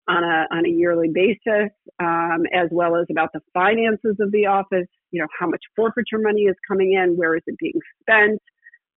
on 0.08 0.24
a 0.24 0.46
on 0.54 0.66
a 0.66 0.68
yearly 0.68 1.10
basis, 1.12 1.70
um, 2.00 2.44
as 2.52 2.68
well 2.70 2.96
as 2.96 3.06
about 3.10 3.30
the 3.32 3.40
finances 3.52 4.16
of 4.20 4.32
the 4.32 4.46
office. 4.46 4.88
You 5.10 5.22
know, 5.22 5.28
how 5.38 5.48
much 5.48 5.62
forfeiture 5.76 6.18
money 6.18 6.42
is 6.42 6.56
coming 6.66 6.92
in, 6.92 7.16
where 7.16 7.36
is 7.36 7.42
it 7.46 7.56
being 7.58 7.80
spent, 8.00 8.40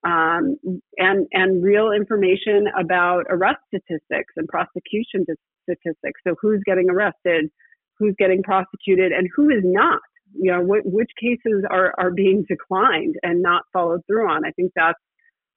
um, 0.05 0.57
and 0.97 1.27
and 1.31 1.63
real 1.63 1.91
information 1.91 2.65
about 2.79 3.25
arrest 3.29 3.59
statistics 3.67 4.33
and 4.35 4.47
prosecution 4.47 5.25
statistics. 5.63 6.19
So 6.27 6.35
who's 6.41 6.61
getting 6.65 6.89
arrested, 6.89 7.49
who's 7.97 8.15
getting 8.17 8.43
prosecuted, 8.43 9.11
and 9.11 9.29
who 9.35 9.49
is 9.49 9.63
not. 9.63 10.01
You 10.35 10.51
know, 10.51 10.63
wh- 10.63 10.85
which 10.85 11.11
cases 11.19 11.63
are 11.69 11.93
are 11.97 12.11
being 12.11 12.43
declined 12.47 13.15
and 13.23 13.41
not 13.41 13.63
followed 13.71 14.01
through 14.07 14.29
on. 14.29 14.45
I 14.45 14.51
think 14.51 14.71
that's 14.75 14.99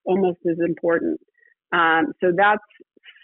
almost 0.05 0.39
as 0.49 0.59
important. 0.65 1.21
Um, 1.73 2.13
so 2.21 2.33
that's 2.37 2.63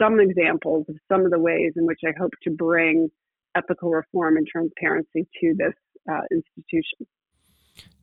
some 0.01 0.19
examples 0.19 0.87
of 0.89 0.97
some 1.11 1.25
of 1.25 1.31
the 1.31 1.39
ways 1.39 1.73
in 1.77 1.87
which 1.87 2.01
I 2.05 2.13
hope 2.19 2.33
to 2.43 2.51
bring 2.51 3.09
ethical 3.57 3.91
reform 3.91 4.37
and 4.37 4.47
transparency 4.47 5.27
to 5.41 5.55
this 5.57 5.75
uh, 6.11 6.23
institution. 6.33 7.07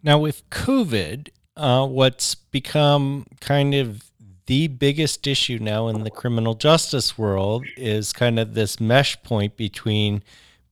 Now, 0.02 0.20
with 0.20 0.50
COVID, 0.50 1.30
uh, 1.60 1.86
what's 1.86 2.36
become 2.36 3.26
kind 3.42 3.76
of 3.76 4.10
the 4.46 4.68
biggest 4.68 5.28
issue 5.28 5.60
now 5.62 5.90
in 5.90 6.04
the 6.04 6.10
criminal 6.10 6.56
justice 6.56 7.18
world 7.18 7.66
is 7.78 8.14
kind 8.14 8.40
of 8.40 8.56
this 8.56 8.80
mesh 8.80 9.22
point 9.22 9.56
between 9.58 10.24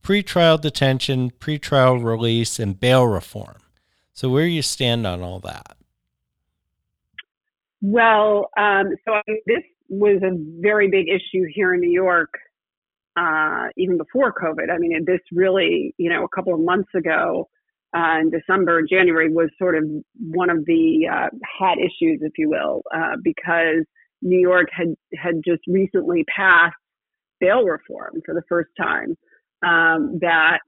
pretrial 0.02 0.60
detention, 0.60 1.30
pretrial 1.30 2.02
release, 2.02 2.58
and 2.58 2.80
bail 2.80 3.06
reform. 3.06 3.58
So, 4.14 4.30
where 4.30 4.46
you 4.46 4.62
stand 4.62 5.06
on 5.06 5.22
all 5.22 5.38
that? 5.40 5.76
Well, 7.82 8.50
um, 8.56 8.88
so 9.04 9.12
I 9.12 9.22
this 9.46 9.62
was 9.88 10.20
a 10.22 10.36
very 10.60 10.88
big 10.90 11.06
issue 11.08 11.44
here 11.54 11.74
in 11.74 11.80
New 11.80 11.92
York, 11.92 12.32
uh, 13.16 13.68
even 13.76 13.96
before 13.96 14.32
COVID. 14.32 14.70
I 14.72 14.78
mean, 14.78 15.04
this 15.06 15.20
really, 15.30 15.94
you 15.98 16.10
know, 16.10 16.24
a 16.24 16.28
couple 16.28 16.54
of 16.54 16.60
months 16.60 16.90
ago, 16.94 17.48
uh, 17.96 18.18
in 18.20 18.30
December 18.30 18.82
January 18.82 19.32
was 19.32 19.48
sort 19.58 19.76
of 19.76 19.84
one 20.18 20.50
of 20.50 20.64
the 20.66 21.08
uh, 21.10 21.28
hot 21.58 21.78
issues, 21.78 22.20
if 22.22 22.32
you 22.36 22.48
will, 22.50 22.82
uh, 22.94 23.16
because 23.22 23.84
New 24.22 24.40
York 24.40 24.68
had 24.72 24.94
had 25.16 25.36
just 25.44 25.62
recently 25.68 26.24
passed 26.34 26.76
bail 27.40 27.64
reform 27.64 28.20
for 28.24 28.34
the 28.34 28.42
first 28.48 28.70
time. 28.78 29.16
um, 29.64 30.18
that 30.20 30.58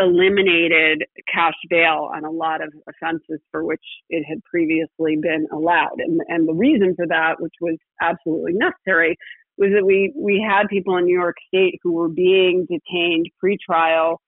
eliminated 0.00 1.04
cash 1.32 1.54
bail 1.68 2.10
on 2.14 2.24
a 2.24 2.30
lot 2.30 2.62
of 2.62 2.72
offenses 2.88 3.40
for 3.50 3.64
which 3.64 3.82
it 4.10 4.24
had 4.28 4.42
previously 4.44 5.16
been 5.20 5.46
allowed. 5.52 5.98
And, 5.98 6.20
and 6.28 6.48
the 6.48 6.54
reason 6.54 6.94
for 6.94 7.06
that, 7.08 7.40
which 7.40 7.54
was 7.60 7.76
absolutely 8.00 8.52
necessary, 8.52 9.16
was 9.56 9.70
that 9.74 9.84
we, 9.84 10.12
we 10.16 10.44
had 10.48 10.68
people 10.68 10.96
in 10.96 11.04
New 11.04 11.18
York 11.18 11.36
State 11.48 11.80
who 11.82 11.92
were 11.92 12.08
being 12.08 12.66
detained 12.70 13.26
pre-trial 13.40 14.20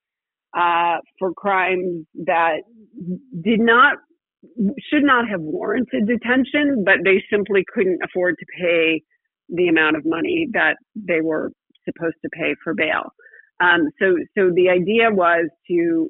uh, 0.57 0.99
for 1.19 1.33
crimes 1.35 2.07
that 2.27 2.59
did 3.43 3.61
not 3.61 3.97
should 4.91 5.03
not 5.03 5.29
have 5.29 5.41
warranted 5.41 6.07
detention, 6.07 6.83
but 6.85 6.97
they 7.05 7.23
simply 7.31 7.65
couldn't 7.75 8.01
afford 8.03 8.37
to 8.39 8.47
pay 8.59 9.03
the 9.51 9.69
amount 9.69 9.97
of 9.97 10.03
money 10.07 10.49
that 10.53 10.77
they 10.95 11.21
were 11.21 11.53
supposed 11.85 12.17
to 12.23 12.31
pay 12.33 12.55
for 12.63 12.75
bail. 12.75 13.13
Um, 13.61 13.89
so, 14.01 14.17
so 14.37 14.51
the 14.55 14.71
idea 14.71 15.11
was 15.11 15.49
to 15.71 16.09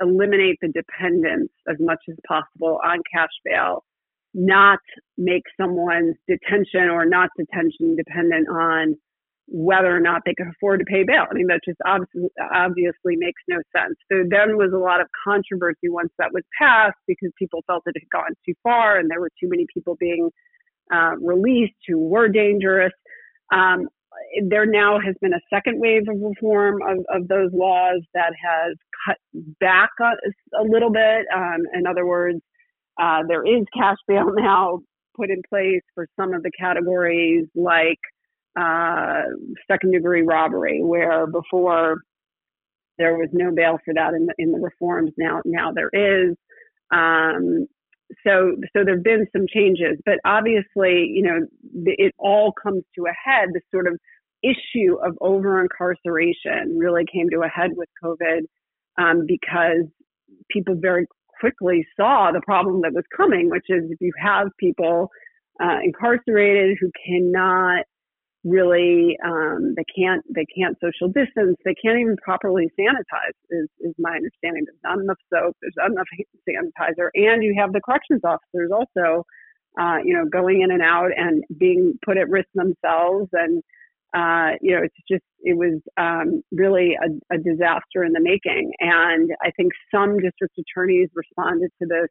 eliminate 0.00 0.56
the 0.60 0.68
dependence 0.68 1.50
as 1.68 1.76
much 1.80 2.00
as 2.10 2.16
possible 2.26 2.78
on 2.84 2.98
cash 3.14 3.30
bail, 3.44 3.84
not 4.34 4.78
make 5.16 5.42
someone's 5.58 6.16
detention 6.28 6.88
or 6.90 7.06
not 7.06 7.30
detention 7.38 7.96
dependent 7.96 8.48
on 8.48 8.96
whether 9.54 9.94
or 9.94 10.00
not 10.00 10.22
they 10.24 10.32
could 10.34 10.48
afford 10.48 10.80
to 10.80 10.86
pay 10.86 11.04
bail. 11.04 11.26
I 11.30 11.34
mean, 11.34 11.46
that 11.48 11.60
just 11.62 11.78
obviously, 11.84 12.30
obviously 12.40 13.16
makes 13.16 13.42
no 13.46 13.58
sense. 13.76 13.94
So 14.10 14.24
then 14.26 14.56
was 14.56 14.72
a 14.74 14.78
lot 14.78 15.02
of 15.02 15.08
controversy 15.24 15.90
once 15.90 16.08
that 16.18 16.32
was 16.32 16.42
passed 16.58 16.96
because 17.06 17.30
people 17.38 17.60
felt 17.66 17.82
it 17.84 17.94
had 18.00 18.08
gone 18.10 18.32
too 18.46 18.54
far 18.62 18.98
and 18.98 19.10
there 19.10 19.20
were 19.20 19.30
too 19.38 19.50
many 19.50 19.66
people 19.72 19.94
being 20.00 20.30
uh, 20.90 21.16
released 21.20 21.76
who 21.86 21.98
were 21.98 22.28
dangerous. 22.28 22.92
Um, 23.52 23.88
there 24.48 24.64
now 24.64 24.98
has 24.98 25.14
been 25.20 25.34
a 25.34 25.40
second 25.52 25.78
wave 25.78 26.08
of 26.08 26.16
reform 26.18 26.80
of, 26.80 27.04
of 27.14 27.28
those 27.28 27.50
laws 27.52 28.00
that 28.14 28.32
has 28.42 28.74
cut 29.06 29.18
back 29.60 29.90
a, 30.00 30.62
a 30.62 30.64
little 30.64 30.90
bit. 30.90 31.26
Um, 31.34 31.60
in 31.74 31.86
other 31.86 32.06
words, 32.06 32.40
uh, 32.98 33.20
there 33.28 33.44
is 33.46 33.64
cash 33.76 33.98
bail 34.08 34.32
now 34.34 34.78
put 35.14 35.28
in 35.28 35.42
place 35.46 35.82
for 35.94 36.06
some 36.18 36.32
of 36.32 36.42
the 36.42 36.50
categories 36.58 37.46
like 37.54 37.98
uh, 38.58 39.22
second 39.70 39.92
degree 39.92 40.22
robbery, 40.22 40.82
where 40.82 41.26
before 41.26 41.98
there 42.98 43.16
was 43.16 43.28
no 43.32 43.50
bail 43.52 43.78
for 43.84 43.94
that 43.94 44.14
in 44.14 44.26
the, 44.26 44.34
in 44.38 44.52
the 44.52 44.58
reforms. 44.58 45.12
Now, 45.16 45.40
now 45.44 45.72
there 45.72 45.90
is. 45.92 46.36
Um, 46.92 47.66
so, 48.26 48.56
so 48.76 48.84
there've 48.84 49.02
been 49.02 49.26
some 49.34 49.46
changes, 49.52 49.98
but 50.04 50.18
obviously, 50.24 51.08
you 51.08 51.22
know, 51.22 51.46
it 51.86 52.14
all 52.18 52.52
comes 52.62 52.82
to 52.96 53.06
a 53.06 53.12
head. 53.12 53.48
The 53.54 53.62
sort 53.72 53.86
of 53.86 53.98
issue 54.42 54.96
of 55.02 55.16
over 55.20 55.62
incarceration 55.62 56.76
really 56.76 57.04
came 57.10 57.30
to 57.30 57.40
a 57.40 57.48
head 57.48 57.70
with 57.74 57.88
COVID 58.04 58.40
um, 58.98 59.24
because 59.26 59.86
people 60.50 60.74
very 60.78 61.06
quickly 61.40 61.86
saw 61.96 62.30
the 62.32 62.42
problem 62.42 62.82
that 62.82 62.92
was 62.92 63.04
coming, 63.16 63.50
which 63.50 63.66
is 63.68 63.84
if 63.90 63.98
you 64.00 64.12
have 64.20 64.48
people 64.58 65.08
uh, 65.62 65.78
incarcerated 65.82 66.76
who 66.80 66.90
cannot 67.06 67.84
really 68.44 69.16
um, 69.24 69.74
they 69.76 69.84
can't 69.94 70.22
they 70.34 70.44
can't 70.56 70.76
social 70.82 71.08
distance 71.08 71.56
they 71.64 71.74
can't 71.74 71.98
even 71.98 72.16
properly 72.22 72.68
sanitize 72.78 73.36
is, 73.50 73.68
is 73.80 73.94
my 73.98 74.16
understanding. 74.16 74.64
There's 74.64 74.82
not 74.82 74.98
enough 74.98 75.18
soap 75.32 75.56
there's 75.60 75.74
not 75.76 75.90
enough 75.90 76.08
sanitizer 76.48 77.08
and 77.14 77.42
you 77.42 77.54
have 77.58 77.72
the 77.72 77.80
corrections 77.80 78.22
officers 78.24 78.70
also 78.72 79.24
uh, 79.80 79.98
you 80.04 80.14
know 80.14 80.24
going 80.30 80.62
in 80.62 80.72
and 80.72 80.82
out 80.82 81.10
and 81.16 81.44
being 81.58 81.98
put 82.04 82.16
at 82.16 82.28
risk 82.28 82.48
themselves 82.54 83.28
and 83.32 83.62
uh, 84.14 84.58
you 84.60 84.74
know 84.74 84.82
it's 84.82 84.96
just 85.08 85.24
it 85.40 85.56
was 85.56 85.80
um, 85.96 86.42
really 86.50 86.96
a, 87.00 87.34
a 87.34 87.38
disaster 87.38 88.04
in 88.04 88.12
the 88.12 88.20
making. 88.20 88.72
And 88.80 89.30
i 89.42 89.52
think 89.56 89.72
some 89.94 90.18
district 90.18 90.58
attorneys 90.58 91.10
responded 91.14 91.70
to 91.80 91.86
this 91.88 92.08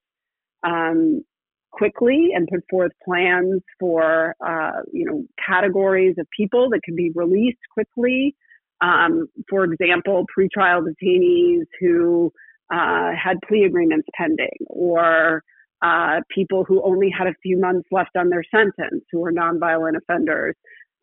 um, 0.64 1.24
quickly 1.72 2.30
and 2.36 2.48
put 2.48 2.62
forth 2.70 2.92
plans 3.04 3.62
for 3.80 4.36
uh, 4.46 4.82
you 4.92 5.06
know 5.06 5.24
categories 5.46 6.16
of 6.20 6.28
people 6.36 6.70
that 6.70 6.82
can 6.84 6.96
be 6.96 7.12
released 7.16 7.60
quickly. 7.74 8.36
Um, 8.82 9.28
for 9.50 9.64
example, 9.64 10.26
pretrial 10.38 10.82
detainees 10.82 11.66
who 11.80 12.32
uh, 12.74 13.12
had 13.12 13.38
plea 13.48 13.64
agreements 13.66 14.08
pending, 14.16 14.58
or 14.68 15.44
uh, 15.84 16.22
people 16.34 16.64
who 16.64 16.82
only 16.84 17.10
had 17.16 17.28
a 17.28 17.34
few 17.44 17.60
months 17.60 17.88
left 17.92 18.16
on 18.18 18.30
their 18.30 18.44
sentence, 18.50 19.04
who 19.12 19.20
were 19.20 19.32
nonviolent 19.32 19.98
offenders, 19.98 20.56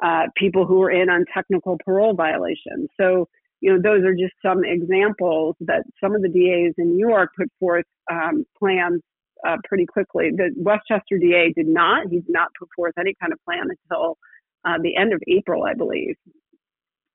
uh, 0.02 0.24
people 0.37 0.66
who 0.66 0.78
were 0.78 0.90
in 0.90 1.09
on 1.09 1.24
technical 1.33 1.78
parole 1.85 2.14
violations. 2.14 2.88
So 3.00 3.28
you 3.61 3.72
know, 3.72 3.81
those 3.83 4.04
are 4.04 4.14
just 4.14 4.35
some 4.44 4.62
examples 4.64 5.57
that 5.61 5.83
some 6.02 6.14
of 6.14 6.22
the 6.22 6.28
DAs 6.28 6.74
in 6.78 6.96
New 6.96 7.09
York 7.09 7.31
put 7.37 7.48
forth 7.59 7.87
um, 8.11 8.44
plans 8.59 9.02
uh, 9.46 9.57
pretty 9.68 9.87
quickly. 9.87 10.31
The 10.35 10.51
Westchester 10.57 11.18
DA 11.18 11.53
did 11.55 11.68
not. 11.68 12.09
He 12.11 12.16
did 12.20 12.29
not 12.29 12.48
put 12.59 12.68
forth 12.74 12.94
any 12.98 13.14
kind 13.20 13.33
of 13.33 13.38
plan 13.44 13.68
until 13.68 14.16
uh, 14.64 14.79
the 14.83 14.96
end 14.96 15.12
of 15.12 15.20
April, 15.29 15.64
I 15.64 15.74
believe. 15.74 16.16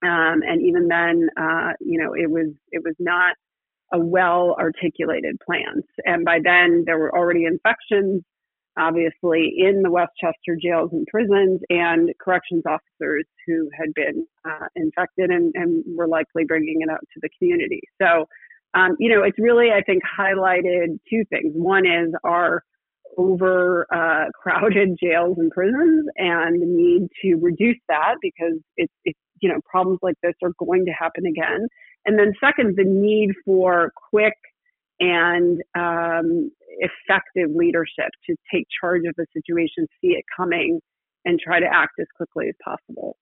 Um, 0.04 0.42
and 0.46 0.62
even 0.62 0.88
then, 0.88 1.30
uh, 1.38 1.74
you 1.80 2.02
know, 2.02 2.14
it 2.14 2.30
was 2.30 2.48
it 2.72 2.84
was 2.84 2.96
not 3.00 3.36
a 3.94 4.00
well 4.00 4.56
articulated 4.60 5.38
plan. 5.46 5.82
And 6.06 6.26
by 6.26 6.40
then, 6.44 6.84
there 6.86 6.98
were 6.98 7.16
already 7.16 7.46
infections, 7.46 8.24
obviously, 8.78 9.54
in 9.58 9.82
the 9.82 9.92
Westchester 9.92 10.58
jails 10.62 10.90
and 10.92 11.08
prisons, 11.08 11.62
and 11.70 12.12
corrections 12.20 12.64
officers 12.68 13.26
who 13.48 13.70
had 13.78 13.94
been 13.94 14.26
uh, 14.46 14.68
infected 14.76 15.30
and, 15.30 15.54
and 15.56 15.84
were 15.96 16.08
likely 16.08 16.44
bringing 16.44 16.82
it 16.82 16.90
out 16.90 17.02
to 17.14 17.20
the 17.22 17.30
community. 17.38 17.82
So 18.02 18.26
um, 18.74 18.96
you 19.00 19.10
know, 19.10 19.24
it's 19.24 19.38
really, 19.40 19.70
I 19.72 19.82
think, 19.82 20.02
highlighted 20.04 21.00
two 21.10 21.24
things. 21.30 21.54
One 21.54 21.86
is 21.86 22.14
our 22.24 22.64
overcrowded 23.18 24.90
uh, 24.92 24.96
jails 25.02 25.38
and 25.38 25.52
prisons 25.52 26.08
and 26.18 26.62
the 26.62 26.66
need 26.66 27.08
to 27.22 27.36
reduce 27.36 27.78
that 27.88 28.16
because 28.22 28.58
it's, 28.76 28.94
it's, 29.06 29.20
you 29.42 29.50
know, 29.50 29.60
problems 29.70 30.00
like 30.02 30.16
this 30.24 30.34
are 30.42 30.54
going 30.58 30.86
to 30.86 30.92
happen 30.92 31.26
again. 31.26 31.68
And 32.06 32.18
then 32.18 32.34
second, 32.40 32.76
the 32.76 32.86
need 32.86 33.32
for 33.46 33.92
quick 34.10 34.34
and 35.00 35.62
um, 35.76 36.52
effective 36.80 37.50
leadership 37.54 38.10
to 38.28 38.36
take 38.52 38.66
charge 38.82 39.02
of 39.08 39.16
a 39.20 39.26
situation, 39.34 39.88
see 40.02 40.12
it 40.12 40.26
coming, 40.36 40.80
and 41.26 41.40
try 41.40 41.60
to 41.60 41.66
act 41.66 41.94
as 42.00 42.08
quickly 42.16 42.48
as 42.50 42.56
possible. 42.64 43.18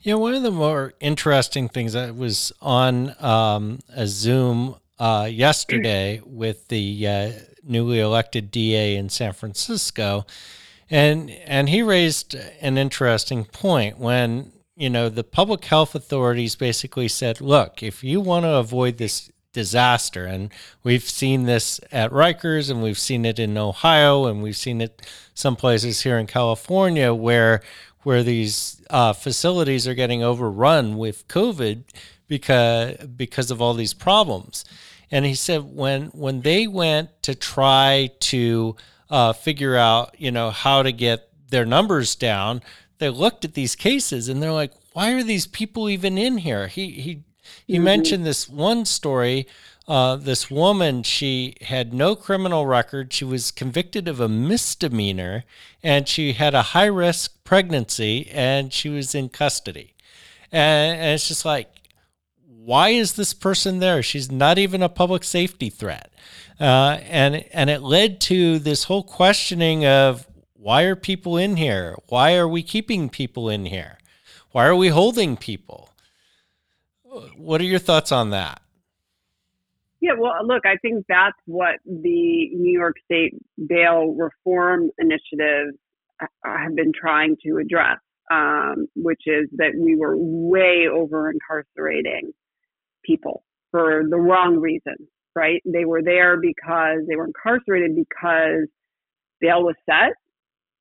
You 0.00 0.12
know, 0.12 0.18
one 0.18 0.34
of 0.34 0.42
the 0.42 0.50
more 0.50 0.92
interesting 1.00 1.68
things 1.68 1.94
I 1.94 2.10
was 2.10 2.52
on 2.60 3.14
um, 3.22 3.80
a 3.88 4.06
Zoom 4.06 4.76
uh, 4.98 5.28
yesterday 5.30 6.20
with 6.26 6.68
the 6.68 7.08
uh, 7.08 7.32
newly 7.62 8.00
elected 8.00 8.50
DA 8.50 8.96
in 8.96 9.08
San 9.08 9.32
Francisco, 9.32 10.26
and 10.90 11.30
and 11.30 11.68
he 11.68 11.82
raised 11.82 12.34
an 12.60 12.76
interesting 12.76 13.44
point 13.44 13.98
when 13.98 14.52
you 14.76 14.90
know 14.90 15.08
the 15.08 15.24
public 15.24 15.64
health 15.64 15.94
authorities 15.94 16.54
basically 16.54 17.08
said, 17.08 17.40
look, 17.40 17.82
if 17.82 18.04
you 18.04 18.20
want 18.20 18.44
to 18.44 18.54
avoid 18.54 18.98
this 18.98 19.30
disaster, 19.52 20.26
and 20.26 20.52
we've 20.82 21.04
seen 21.04 21.44
this 21.44 21.80
at 21.90 22.10
Rikers, 22.10 22.70
and 22.70 22.82
we've 22.82 22.98
seen 22.98 23.24
it 23.24 23.38
in 23.38 23.56
Ohio, 23.56 24.26
and 24.26 24.42
we've 24.42 24.56
seen 24.56 24.80
it 24.82 25.00
some 25.32 25.56
places 25.56 26.02
here 26.02 26.18
in 26.18 26.26
California 26.26 27.14
where 27.14 27.62
where 28.04 28.22
these 28.22 28.80
uh, 28.90 29.12
facilities 29.12 29.88
are 29.88 29.94
getting 29.94 30.22
overrun 30.22 30.96
with 30.96 31.26
COVID 31.28 31.84
because 32.28 32.96
because 33.06 33.50
of 33.50 33.60
all 33.60 33.74
these 33.74 33.94
problems. 33.94 34.64
And 35.10 35.24
he 35.24 35.34
said 35.34 35.74
when 35.74 36.06
when 36.06 36.42
they 36.42 36.66
went 36.66 37.10
to 37.22 37.34
try 37.34 38.10
to 38.20 38.76
uh, 39.10 39.32
figure 39.32 39.76
out 39.76 40.14
you 40.18 40.30
know 40.30 40.50
how 40.50 40.82
to 40.82 40.92
get 40.92 41.28
their 41.48 41.66
numbers 41.66 42.14
down, 42.14 42.62
they 42.98 43.10
looked 43.10 43.44
at 43.44 43.54
these 43.54 43.74
cases 43.74 44.28
and 44.28 44.42
they're 44.42 44.52
like, 44.52 44.72
why 44.92 45.12
are 45.12 45.22
these 45.22 45.46
people 45.46 45.88
even 45.88 46.16
in 46.16 46.38
here? 46.38 46.68
He 46.68 46.90
he 46.90 47.22
he 47.66 47.74
mm-hmm. 47.74 47.84
mentioned 47.84 48.26
this 48.26 48.48
one 48.48 48.84
story 48.84 49.46
uh, 49.86 50.16
this 50.16 50.50
woman, 50.50 51.02
she 51.02 51.56
had 51.60 51.92
no 51.92 52.16
criminal 52.16 52.66
record. 52.66 53.12
She 53.12 53.24
was 53.24 53.50
convicted 53.50 54.08
of 54.08 54.18
a 54.18 54.28
misdemeanor 54.28 55.44
and 55.82 56.08
she 56.08 56.32
had 56.32 56.54
a 56.54 56.62
high 56.62 56.86
risk 56.86 57.44
pregnancy 57.44 58.30
and 58.30 58.72
she 58.72 58.88
was 58.88 59.14
in 59.14 59.28
custody. 59.28 59.94
And, 60.50 60.98
and 60.98 61.14
it's 61.14 61.28
just 61.28 61.44
like, 61.44 61.68
why 62.46 62.90
is 62.90 63.12
this 63.14 63.34
person 63.34 63.78
there? 63.78 64.02
She's 64.02 64.30
not 64.30 64.56
even 64.56 64.82
a 64.82 64.88
public 64.88 65.22
safety 65.22 65.68
threat. 65.68 66.10
Uh, 66.58 66.98
and, 67.02 67.44
and 67.52 67.68
it 67.68 67.82
led 67.82 68.22
to 68.22 68.58
this 68.58 68.84
whole 68.84 69.02
questioning 69.02 69.84
of 69.84 70.26
why 70.54 70.84
are 70.84 70.96
people 70.96 71.36
in 71.36 71.56
here? 71.56 71.94
Why 72.08 72.36
are 72.36 72.48
we 72.48 72.62
keeping 72.62 73.10
people 73.10 73.50
in 73.50 73.66
here? 73.66 73.98
Why 74.52 74.64
are 74.64 74.76
we 74.76 74.88
holding 74.88 75.36
people? 75.36 75.90
What 77.36 77.60
are 77.60 77.64
your 77.64 77.78
thoughts 77.78 78.10
on 78.12 78.30
that? 78.30 78.62
Yeah, 80.04 80.12
well, 80.20 80.34
look, 80.46 80.66
I 80.66 80.76
think 80.82 81.06
that's 81.08 81.38
what 81.46 81.76
the 81.86 82.50
New 82.52 82.72
York 82.78 82.96
State 83.06 83.32
bail 83.68 84.14
reform 84.14 84.90
initiatives 84.98 85.78
have 86.44 86.76
been 86.76 86.92
trying 86.94 87.36
to 87.46 87.56
address, 87.56 88.00
um, 88.30 88.86
which 88.96 89.22
is 89.26 89.48
that 89.56 89.72
we 89.78 89.96
were 89.96 90.14
way 90.18 90.88
over 90.92 91.30
incarcerating 91.30 92.32
people 93.04 93.44
for 93.70 94.04
the 94.10 94.18
wrong 94.18 94.58
reasons, 94.58 95.08
right? 95.34 95.62
They 95.64 95.86
were 95.86 96.02
there 96.02 96.38
because 96.38 97.00
they 97.08 97.16
were 97.16 97.26
incarcerated 97.26 97.96
because 97.96 98.68
bail 99.40 99.64
was 99.64 99.76
set. 99.88 100.14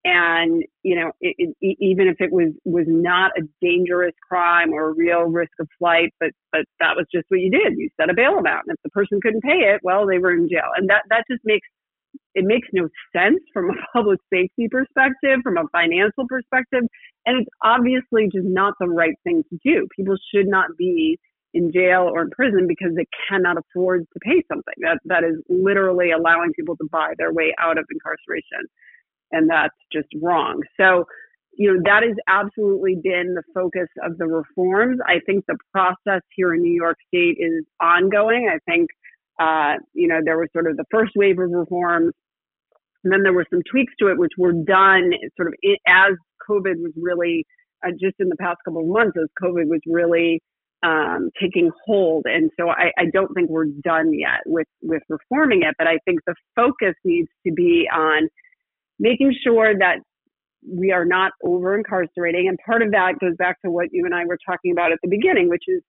And, 0.05 0.63
you 0.83 0.95
know, 0.95 1.11
it, 1.21 1.55
it, 1.61 1.77
even 1.79 2.07
if 2.09 2.17
it 2.19 2.31
was, 2.31 2.51
was 2.65 2.85
not 2.87 3.31
a 3.37 3.43
dangerous 3.61 4.13
crime 4.27 4.73
or 4.73 4.89
a 4.89 4.93
real 4.93 5.21
risk 5.21 5.53
of 5.61 5.67
flight, 5.79 6.13
but, 6.19 6.31
but 6.51 6.65
that 6.81 6.97
was 6.97 7.05
just 7.13 7.25
what 7.29 7.39
you 7.39 7.49
did. 7.49 7.73
You 7.77 7.89
set 7.99 8.09
a 8.09 8.13
bail 8.13 8.37
amount. 8.37 8.67
And 8.67 8.75
if 8.75 8.83
the 8.83 8.89
person 8.89 9.21
couldn't 9.21 9.43
pay 9.43 9.63
it, 9.71 9.79
well, 9.81 10.05
they 10.05 10.17
were 10.17 10.33
in 10.33 10.49
jail. 10.49 10.67
And 10.75 10.89
that, 10.89 11.03
that 11.09 11.23
just 11.31 11.41
makes 11.45 11.67
it 12.35 12.45
makes 12.45 12.67
no 12.73 12.89
sense 13.15 13.39
from 13.53 13.69
a 13.69 13.73
public 13.93 14.19
safety 14.31 14.67
perspective, 14.69 15.39
from 15.43 15.57
a 15.57 15.67
financial 15.71 16.27
perspective, 16.27 16.83
and 17.25 17.41
it's 17.41 17.49
obviously 17.63 18.25
just 18.33 18.47
not 18.47 18.73
the 18.79 18.87
right 18.87 19.15
thing 19.23 19.43
to 19.49 19.57
do. 19.63 19.87
People 19.95 20.15
should 20.33 20.47
not 20.47 20.67
be 20.77 21.17
in 21.53 21.71
jail 21.71 22.09
or 22.11 22.23
in 22.23 22.31
prison 22.31 22.65
because 22.67 22.95
they 22.95 23.05
cannot 23.29 23.57
afford 23.57 24.05
to 24.13 24.19
pay 24.21 24.41
something. 24.49 24.73
That 24.81 24.99
that 25.05 25.23
is 25.23 25.35
literally 25.49 26.11
allowing 26.11 26.51
people 26.55 26.75
to 26.77 26.87
buy 26.91 27.13
their 27.17 27.31
way 27.31 27.53
out 27.59 27.77
of 27.77 27.85
incarceration, 27.91 28.65
and 29.33 29.49
that's 29.49 29.75
just 29.91 30.07
wrong. 30.21 30.61
So, 30.79 31.05
you 31.55 31.73
know, 31.73 31.81
that 31.85 32.03
has 32.03 32.15
absolutely 32.27 32.95
been 32.95 33.35
the 33.35 33.43
focus 33.53 33.89
of 34.03 34.17
the 34.17 34.27
reforms. 34.27 34.99
I 35.05 35.19
think 35.25 35.45
the 35.47 35.57
process 35.71 36.21
here 36.35 36.53
in 36.53 36.61
New 36.61 36.73
York 36.73 36.97
State 37.07 37.37
is 37.39 37.65
ongoing. 37.81 38.49
I 38.49 38.59
think 38.71 38.89
uh, 39.39 39.73
you 39.93 40.07
know, 40.07 40.19
there 40.23 40.37
was 40.37 40.47
sort 40.53 40.67
of 40.67 40.77
the 40.77 40.85
first 40.91 41.13
wave 41.15 41.39
of 41.39 41.49
reforms, 41.49 42.13
and 43.03 43.11
then 43.11 43.23
there 43.23 43.33
were 43.33 43.45
some 43.51 43.61
tweaks 43.69 43.93
to 43.99 44.07
it, 44.07 44.17
which 44.17 44.33
were 44.37 44.53
done 44.53 45.11
sort 45.35 45.49
of 45.49 45.53
as 45.87 46.13
COVID 46.49 46.81
was 46.81 46.93
really 46.95 47.45
uh, 47.85 47.91
just 47.91 48.15
in 48.19 48.29
the 48.29 48.35
past 48.37 48.57
couple 48.65 48.81
of 48.81 48.87
months, 48.87 49.17
as 49.21 49.27
COVID 49.41 49.67
was 49.67 49.81
really 49.87 50.41
um, 50.83 51.29
taking 51.41 51.71
hold. 51.85 52.25
And 52.25 52.51
so 52.59 52.69
I, 52.69 52.91
I 52.97 53.05
don't 53.11 53.33
think 53.33 53.49
we're 53.49 53.71
done 53.83 54.13
yet 54.13 54.41
with 54.45 54.67
with 54.81 55.01
reforming 55.09 55.63
it, 55.63 55.75
but 55.77 55.87
I 55.87 55.97
think 56.05 56.19
the 56.27 56.35
focus 56.55 56.93
needs 57.03 57.29
to 57.47 57.53
be 57.53 57.87
on 57.91 58.29
making 59.03 59.35
sure 59.43 59.77
that 59.77 59.97
we 60.65 60.91
are 60.93 61.03
not 61.03 61.33
over 61.43 61.77
incarcerating. 61.77 62.47
And 62.47 62.57
part 62.65 62.81
of 62.81 62.91
that 62.91 63.19
goes 63.19 63.35
back 63.37 63.61
to 63.63 63.69
what 63.69 63.87
you 63.91 64.05
and 64.05 64.15
I 64.15 64.23
were 64.25 64.39
talking 64.47 64.71
about 64.71 64.93
at 64.93 64.99
the 65.03 65.09
beginning, 65.09 65.49
which 65.49 65.65
is 65.67 65.81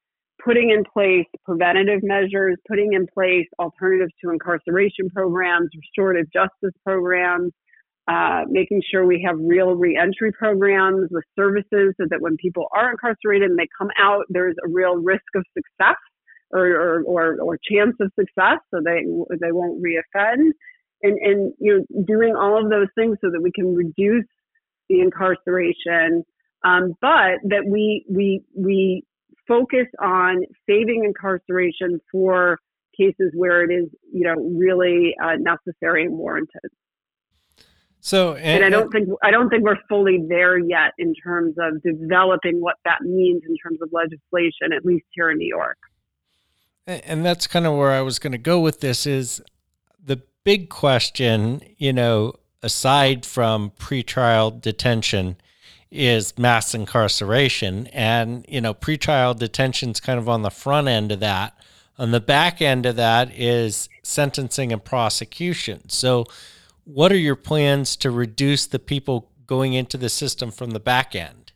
putting 0.44 0.70
in 0.70 0.82
place 0.92 1.26
preventative 1.44 2.00
measures, 2.02 2.56
putting 2.68 2.92
in 2.92 3.06
place 3.14 3.46
alternatives 3.60 4.10
to 4.22 4.30
incarceration 4.30 5.08
programs, 5.14 5.70
restorative 5.76 6.26
justice 6.32 6.74
programs, 6.84 7.52
uh, 8.08 8.42
making 8.48 8.82
sure 8.90 9.06
we 9.06 9.24
have 9.24 9.36
real 9.38 9.76
reentry 9.76 10.32
programs 10.32 11.08
with 11.12 11.24
services 11.38 11.94
so 11.96 12.04
that 12.10 12.20
when 12.20 12.36
people 12.36 12.66
are 12.76 12.90
incarcerated 12.90 13.48
and 13.48 13.58
they 13.58 13.68
come 13.78 13.90
out, 13.96 14.24
there's 14.28 14.56
a 14.66 14.68
real 14.68 14.96
risk 14.96 15.22
of 15.36 15.44
success 15.56 15.96
or, 16.50 16.66
or, 16.66 17.02
or, 17.04 17.36
or 17.40 17.58
chance 17.70 17.94
of 18.00 18.10
success 18.18 18.58
so 18.72 18.80
they, 18.84 19.06
they 19.40 19.52
won't 19.52 19.80
reoffend. 19.80 20.50
And, 21.04 21.18
and, 21.18 21.52
you 21.60 21.84
know, 21.90 22.02
doing 22.04 22.34
all 22.34 22.56
of 22.60 22.70
those 22.70 22.88
things 22.94 23.18
so 23.20 23.30
that 23.30 23.42
we 23.42 23.52
can 23.52 23.74
reduce 23.74 24.24
the 24.88 25.00
incarceration 25.00 26.24
um, 26.64 26.94
but 27.00 27.38
that 27.44 27.64
we 27.68 28.04
we 28.10 28.42
we 28.56 29.04
focus 29.46 29.86
on 30.00 30.44
saving 30.68 31.04
incarceration 31.04 32.00
for 32.10 32.58
cases 32.98 33.32
where 33.34 33.62
it 33.62 33.72
is, 33.72 33.90
you 34.12 34.24
know, 34.24 34.34
really 34.34 35.14
uh, 35.22 35.36
necessary 35.38 36.04
and 36.04 36.16
warranted. 36.16 36.70
So, 38.00 38.34
and, 38.34 38.62
and, 38.62 38.64
I 38.64 38.70
don't 38.70 38.90
think 38.90 39.08
I 39.22 39.30
don't 39.30 39.48
think 39.50 39.62
we're 39.62 39.78
fully 39.88 40.24
there 40.28 40.58
yet 40.58 40.92
in 40.98 41.14
terms 41.14 41.54
of 41.58 41.82
developing 41.82 42.60
what 42.60 42.76
that 42.84 43.02
means 43.02 43.42
in 43.46 43.56
terms 43.56 43.80
of 43.82 43.90
legislation, 43.92 44.72
at 44.74 44.84
least 44.84 45.04
here 45.12 45.30
in 45.30 45.38
New 45.38 45.48
York. 45.48 45.78
And 46.86 47.24
that's 47.24 47.46
kind 47.46 47.66
of 47.66 47.76
where 47.76 47.92
I 47.92 48.02
was 48.02 48.18
going 48.18 48.32
to 48.32 48.38
go 48.38 48.60
with 48.60 48.80
this. 48.80 49.06
Is 49.06 49.42
the 50.02 50.22
big 50.44 50.68
question, 50.68 51.62
you 51.78 51.92
know, 51.92 52.34
aside 52.62 53.26
from 53.26 53.70
pretrial 53.72 54.60
detention, 54.60 55.36
is 55.90 56.36
mass 56.36 56.74
incarceration. 56.74 57.86
And, 57.88 58.44
you 58.48 58.60
know, 58.60 58.74
pretrial 58.74 59.36
detention 59.36 59.90
is 59.90 60.00
kind 60.00 60.18
of 60.18 60.28
on 60.28 60.42
the 60.42 60.50
front 60.50 60.88
end 60.88 61.12
of 61.12 61.20
that. 61.20 61.56
On 61.98 62.10
the 62.10 62.20
back 62.20 62.60
end 62.60 62.84
of 62.86 62.96
that 62.96 63.30
is 63.32 63.88
sentencing 64.02 64.72
and 64.72 64.84
prosecution. 64.84 65.88
So, 65.88 66.26
what 66.84 67.12
are 67.12 67.16
your 67.16 67.36
plans 67.36 67.96
to 67.96 68.10
reduce 68.10 68.66
the 68.66 68.80
people 68.80 69.30
going 69.46 69.72
into 69.72 69.96
the 69.96 70.08
system 70.08 70.50
from 70.50 70.72
the 70.72 70.80
back 70.80 71.14
end? 71.14 71.52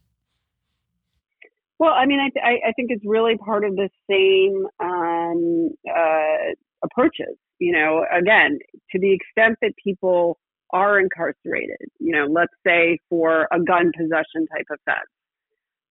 Well, 1.79 1.93
I 1.93 2.07
mean, 2.07 2.21
I, 2.21 2.31
th- 2.31 2.63
I 2.67 2.73
think 2.73 2.91
it's 2.91 3.05
really 3.05 3.37
part 3.37 3.65
of 3.65 3.77
the 3.77 3.91
same 4.09 4.67
um, 4.81 5.71
uh, 5.89 6.55
approaches. 6.83 7.37
You 7.59 7.73
know, 7.73 8.05
again, 8.17 8.59
to 8.93 8.99
the 8.99 9.13
extent 9.13 9.59
that 9.63 9.73
people 9.83 10.39
are 10.73 11.01
incarcerated, 11.01 11.89
you 11.99 12.13
know, 12.13 12.27
let's 12.31 12.53
say 12.67 12.99
for 13.09 13.49
a 13.53 13.59
gun 13.59 13.91
possession 13.97 14.47
type 14.55 14.67
of 14.71 14.79
offense. 14.87 15.09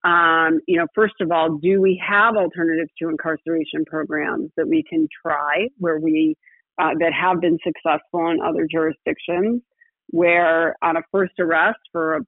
Um, 0.03 0.59
you 0.67 0.77
know, 0.77 0.85
first 0.93 1.15
of 1.19 1.31
all, 1.31 1.57
do 1.57 1.81
we 1.81 2.01
have 2.07 2.35
alternatives 2.35 2.91
to 3.01 3.09
incarceration 3.09 3.83
programs 3.85 4.51
that 4.55 4.67
we 4.67 4.83
can 4.87 5.07
try 5.21 5.67
where 5.79 5.99
we 5.99 6.35
uh, 6.79 6.91
that 6.99 7.11
have 7.11 7.41
been 7.41 7.57
successful 7.63 8.29
in 8.29 8.39
other 8.39 8.67
jurisdictions, 8.71 9.61
where 10.09 10.75
on 10.83 10.95
a 10.95 11.01
first 11.11 11.33
arrest 11.39 11.79
for 11.91 12.17
a 12.17 12.19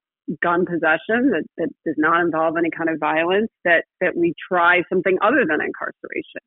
gun 0.42 0.66
possession 0.66 1.30
that, 1.30 1.44
that 1.56 1.68
does 1.86 1.94
not 1.96 2.20
involve 2.20 2.56
any 2.58 2.70
kind 2.76 2.90
of 2.90 2.98
violence, 2.98 3.50
that 3.64 3.84
that 4.00 4.16
we 4.16 4.34
try 4.50 4.82
something 4.88 5.16
other 5.22 5.44
than 5.48 5.60
incarceration. 5.60 6.42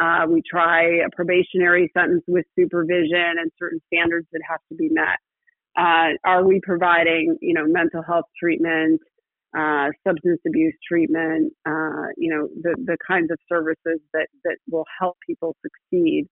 Uh, 0.00 0.26
we 0.28 0.42
try 0.48 0.84
a 0.84 1.10
probationary 1.14 1.90
sentence 1.94 2.24
with 2.26 2.46
supervision 2.58 3.34
and 3.38 3.50
certain 3.58 3.80
standards 3.92 4.26
that 4.32 4.40
have 4.48 4.60
to 4.70 4.74
be 4.74 4.88
met. 4.88 5.18
Uh, 5.78 6.16
are 6.24 6.44
we 6.44 6.60
providing, 6.62 7.36
you 7.40 7.52
know, 7.52 7.66
mental 7.66 8.02
health 8.02 8.24
treatment, 8.42 9.00
uh, 9.56 9.88
substance 10.06 10.40
abuse 10.46 10.74
treatment, 10.88 11.52
uh, 11.66 12.06
you 12.16 12.30
know, 12.32 12.48
the, 12.62 12.74
the 12.84 12.96
kinds 13.06 13.30
of 13.30 13.38
services 13.48 14.00
that, 14.14 14.28
that 14.44 14.56
will 14.70 14.86
help 14.98 15.16
people 15.26 15.54
succeed. 15.62 16.26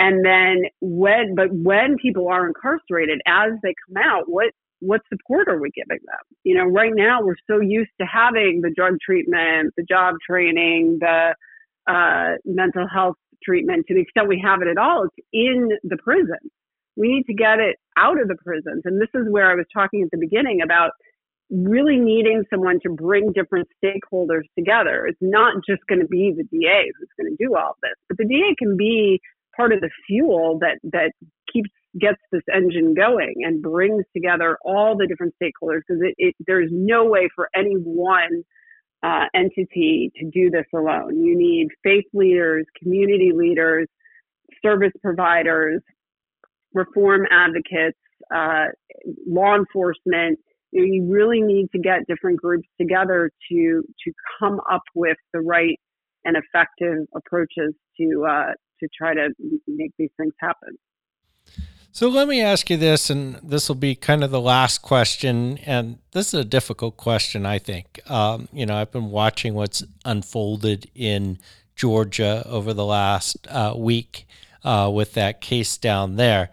And 0.00 0.24
then 0.24 0.64
when, 0.80 1.34
but 1.34 1.48
when 1.52 1.96
people 2.00 2.28
are 2.28 2.46
incarcerated, 2.46 3.20
as 3.26 3.52
they 3.62 3.74
come 3.86 4.02
out, 4.02 4.24
what, 4.26 4.50
what 4.80 5.00
support 5.12 5.48
are 5.48 5.60
we 5.60 5.70
giving 5.74 6.02
them? 6.04 6.24
You 6.44 6.56
know, 6.56 6.64
right 6.64 6.92
now 6.94 7.20
we're 7.22 7.36
so 7.48 7.60
used 7.60 7.90
to 8.00 8.06
having 8.06 8.60
the 8.62 8.72
drug 8.74 8.94
treatment, 9.04 9.72
the 9.76 9.84
job 9.84 10.16
training, 10.28 10.98
the, 11.00 11.34
uh, 11.88 12.36
mental 12.44 12.86
health 12.92 13.16
treatment 13.42 13.86
to 13.88 13.94
the 13.94 14.00
extent 14.00 14.28
we 14.28 14.42
have 14.44 14.60
it 14.62 14.68
at 14.68 14.78
all. 14.78 15.04
It's 15.04 15.26
in 15.32 15.70
the 15.84 15.96
prison. 15.96 16.38
We 16.96 17.08
need 17.08 17.24
to 17.26 17.34
get 17.34 17.60
it 17.60 17.76
out 17.96 18.20
of 18.20 18.28
the 18.28 18.36
prisons. 18.44 18.82
And 18.84 19.00
this 19.00 19.08
is 19.14 19.30
where 19.30 19.50
I 19.50 19.54
was 19.54 19.66
talking 19.72 20.02
at 20.02 20.10
the 20.10 20.18
beginning 20.18 20.60
about 20.62 20.90
really 21.50 21.96
needing 21.96 22.44
someone 22.50 22.78
to 22.82 22.90
bring 22.90 23.32
different 23.32 23.68
stakeholders 23.82 24.44
together. 24.58 25.06
It's 25.06 25.18
not 25.20 25.54
just 25.68 25.80
going 25.88 26.00
to 26.00 26.06
be 26.06 26.34
the 26.36 26.44
DA 26.44 26.90
who's 26.98 27.08
going 27.18 27.34
to 27.34 27.42
do 27.42 27.56
all 27.56 27.76
this, 27.82 27.94
but 28.08 28.18
the 28.18 28.26
DA 28.26 28.54
can 28.58 28.76
be 28.76 29.20
part 29.56 29.72
of 29.72 29.80
the 29.80 29.90
fuel 30.06 30.58
that, 30.60 30.78
that 30.92 31.12
keeps, 31.50 31.70
gets 31.98 32.18
this 32.32 32.42
engine 32.54 32.94
going 32.94 33.34
and 33.44 33.62
brings 33.62 34.04
together 34.14 34.58
all 34.64 34.96
the 34.96 35.06
different 35.06 35.34
stakeholders 35.42 35.80
because 35.88 36.02
it, 36.02 36.14
it, 36.18 36.34
there's 36.46 36.70
no 36.70 37.06
way 37.06 37.28
for 37.34 37.48
any 37.56 37.74
one 37.74 38.44
uh, 39.02 39.24
entity 39.34 40.10
to 40.16 40.30
do 40.30 40.50
this 40.50 40.66
alone. 40.74 41.22
You 41.22 41.36
need 41.36 41.68
faith 41.82 42.06
leaders, 42.12 42.66
community 42.82 43.32
leaders, 43.34 43.86
service 44.64 44.92
providers, 45.02 45.82
reform 46.74 47.26
advocates, 47.30 47.98
uh, 48.34 48.66
law 49.26 49.54
enforcement. 49.56 50.38
You, 50.72 50.82
know, 50.82 50.86
you 50.86 51.12
really 51.12 51.40
need 51.40 51.68
to 51.72 51.78
get 51.78 52.06
different 52.08 52.40
groups 52.40 52.68
together 52.80 53.30
to 53.50 53.82
to 54.04 54.12
come 54.38 54.60
up 54.70 54.82
with 54.94 55.16
the 55.32 55.40
right 55.40 55.78
and 56.24 56.36
effective 56.36 57.06
approaches 57.14 57.74
to 57.98 58.26
uh, 58.28 58.52
to 58.80 58.88
try 58.96 59.14
to 59.14 59.28
make 59.66 59.92
these 59.98 60.10
things 60.18 60.34
happen. 60.40 60.76
So 61.90 62.08
let 62.08 62.28
me 62.28 62.40
ask 62.40 62.70
you 62.70 62.76
this, 62.76 63.10
and 63.10 63.36
this 63.36 63.68
will 63.68 63.76
be 63.76 63.94
kind 63.94 64.22
of 64.22 64.30
the 64.30 64.40
last 64.40 64.82
question. 64.82 65.58
And 65.58 65.98
this 66.12 66.28
is 66.28 66.40
a 66.40 66.44
difficult 66.44 66.96
question, 66.96 67.44
I 67.44 67.58
think. 67.58 68.00
Um, 68.08 68.48
you 68.52 68.66
know, 68.66 68.76
I've 68.76 68.92
been 68.92 69.10
watching 69.10 69.54
what's 69.54 69.82
unfolded 70.04 70.90
in 70.94 71.38
Georgia 71.74 72.44
over 72.46 72.72
the 72.72 72.84
last 72.84 73.48
uh, 73.48 73.74
week 73.76 74.26
uh, 74.62 74.90
with 74.92 75.14
that 75.14 75.40
case 75.40 75.76
down 75.76 76.16
there. 76.16 76.50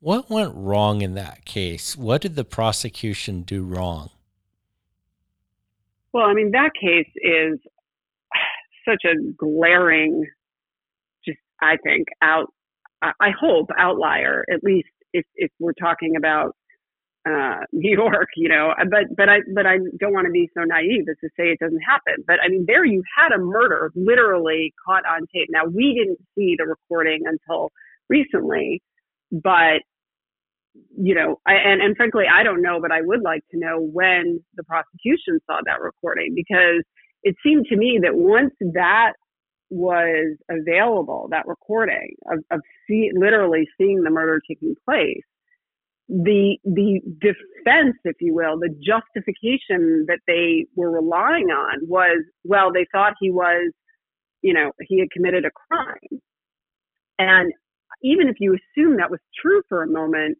What 0.00 0.30
went 0.30 0.54
wrong 0.54 1.02
in 1.02 1.14
that 1.14 1.44
case? 1.44 1.96
What 1.96 2.20
did 2.22 2.36
the 2.36 2.44
prosecution 2.44 3.42
do 3.42 3.64
wrong? 3.64 4.10
Well, 6.12 6.24
I 6.24 6.34
mean, 6.34 6.52
that 6.52 6.70
case 6.80 7.10
is 7.16 7.58
such 8.88 9.02
a 9.04 9.32
glaring, 9.36 10.24
just, 11.24 11.38
I 11.60 11.76
think, 11.82 12.08
out, 12.22 12.52
I 13.02 13.30
hope, 13.38 13.68
outlier, 13.78 14.44
at 14.52 14.62
least 14.62 14.88
if, 15.12 15.24
if 15.36 15.50
we're 15.58 15.72
talking 15.72 16.16
about 16.16 16.56
uh, 17.28 17.60
New 17.72 17.96
York, 17.96 18.28
you 18.36 18.48
know, 18.48 18.72
but 18.90 19.16
but 19.16 19.28
I 19.28 19.38
but 19.54 19.66
I 19.66 19.78
don't 19.98 20.12
want 20.12 20.26
to 20.26 20.32
be 20.32 20.48
so 20.56 20.64
naive 20.64 21.06
as 21.10 21.16
to 21.20 21.28
say 21.36 21.50
it 21.50 21.58
doesn't 21.60 21.80
happen. 21.80 22.24
But 22.26 22.36
I 22.44 22.48
mean, 22.48 22.64
there 22.66 22.84
you 22.84 23.02
had 23.16 23.32
a 23.32 23.38
murder 23.38 23.90
literally 23.94 24.72
caught 24.86 25.04
on 25.06 25.20
tape. 25.34 25.48
Now 25.50 25.64
we 25.64 25.94
didn't 25.94 26.18
see 26.36 26.56
the 26.58 26.66
recording 26.66 27.22
until 27.26 27.70
recently, 28.08 28.82
but 29.30 29.82
you 30.96 31.14
know, 31.14 31.40
I, 31.46 31.54
and 31.54 31.80
and 31.82 31.96
frankly, 31.96 32.24
I 32.32 32.42
don't 32.42 32.62
know, 32.62 32.80
but 32.80 32.92
I 32.92 33.00
would 33.02 33.22
like 33.22 33.42
to 33.50 33.58
know 33.58 33.80
when 33.80 34.40
the 34.56 34.64
prosecution 34.64 35.40
saw 35.46 35.58
that 35.64 35.80
recording 35.80 36.34
because 36.34 36.84
it 37.24 37.34
seemed 37.42 37.66
to 37.66 37.76
me 37.76 37.98
that 38.02 38.14
once 38.14 38.54
that 38.60 39.14
was 39.70 40.36
available, 40.50 41.28
that 41.30 41.46
recording 41.46 42.14
of, 42.30 42.38
of 42.50 42.60
see, 42.88 43.10
literally 43.14 43.68
seeing 43.78 44.02
the 44.02 44.10
murder 44.10 44.40
taking 44.48 44.74
place, 44.84 45.22
the 46.08 46.56
the 46.64 47.00
defense, 47.20 47.96
if 48.04 48.16
you 48.20 48.34
will, 48.34 48.58
the 48.58 48.70
justification 48.82 50.06
that 50.08 50.20
they 50.26 50.64
were 50.74 50.90
relying 50.90 51.48
on 51.50 51.86
was, 51.86 52.24
well, 52.44 52.72
they 52.72 52.86
thought 52.92 53.12
he 53.20 53.30
was, 53.30 53.72
you 54.40 54.54
know, 54.54 54.72
he 54.88 55.00
had 55.00 55.10
committed 55.10 55.44
a 55.44 55.50
crime. 55.50 56.20
And 57.18 57.52
even 58.02 58.28
if 58.28 58.36
you 58.40 58.56
assume 58.56 58.96
that 58.96 59.10
was 59.10 59.20
true 59.42 59.62
for 59.68 59.82
a 59.82 59.86
moment, 59.90 60.38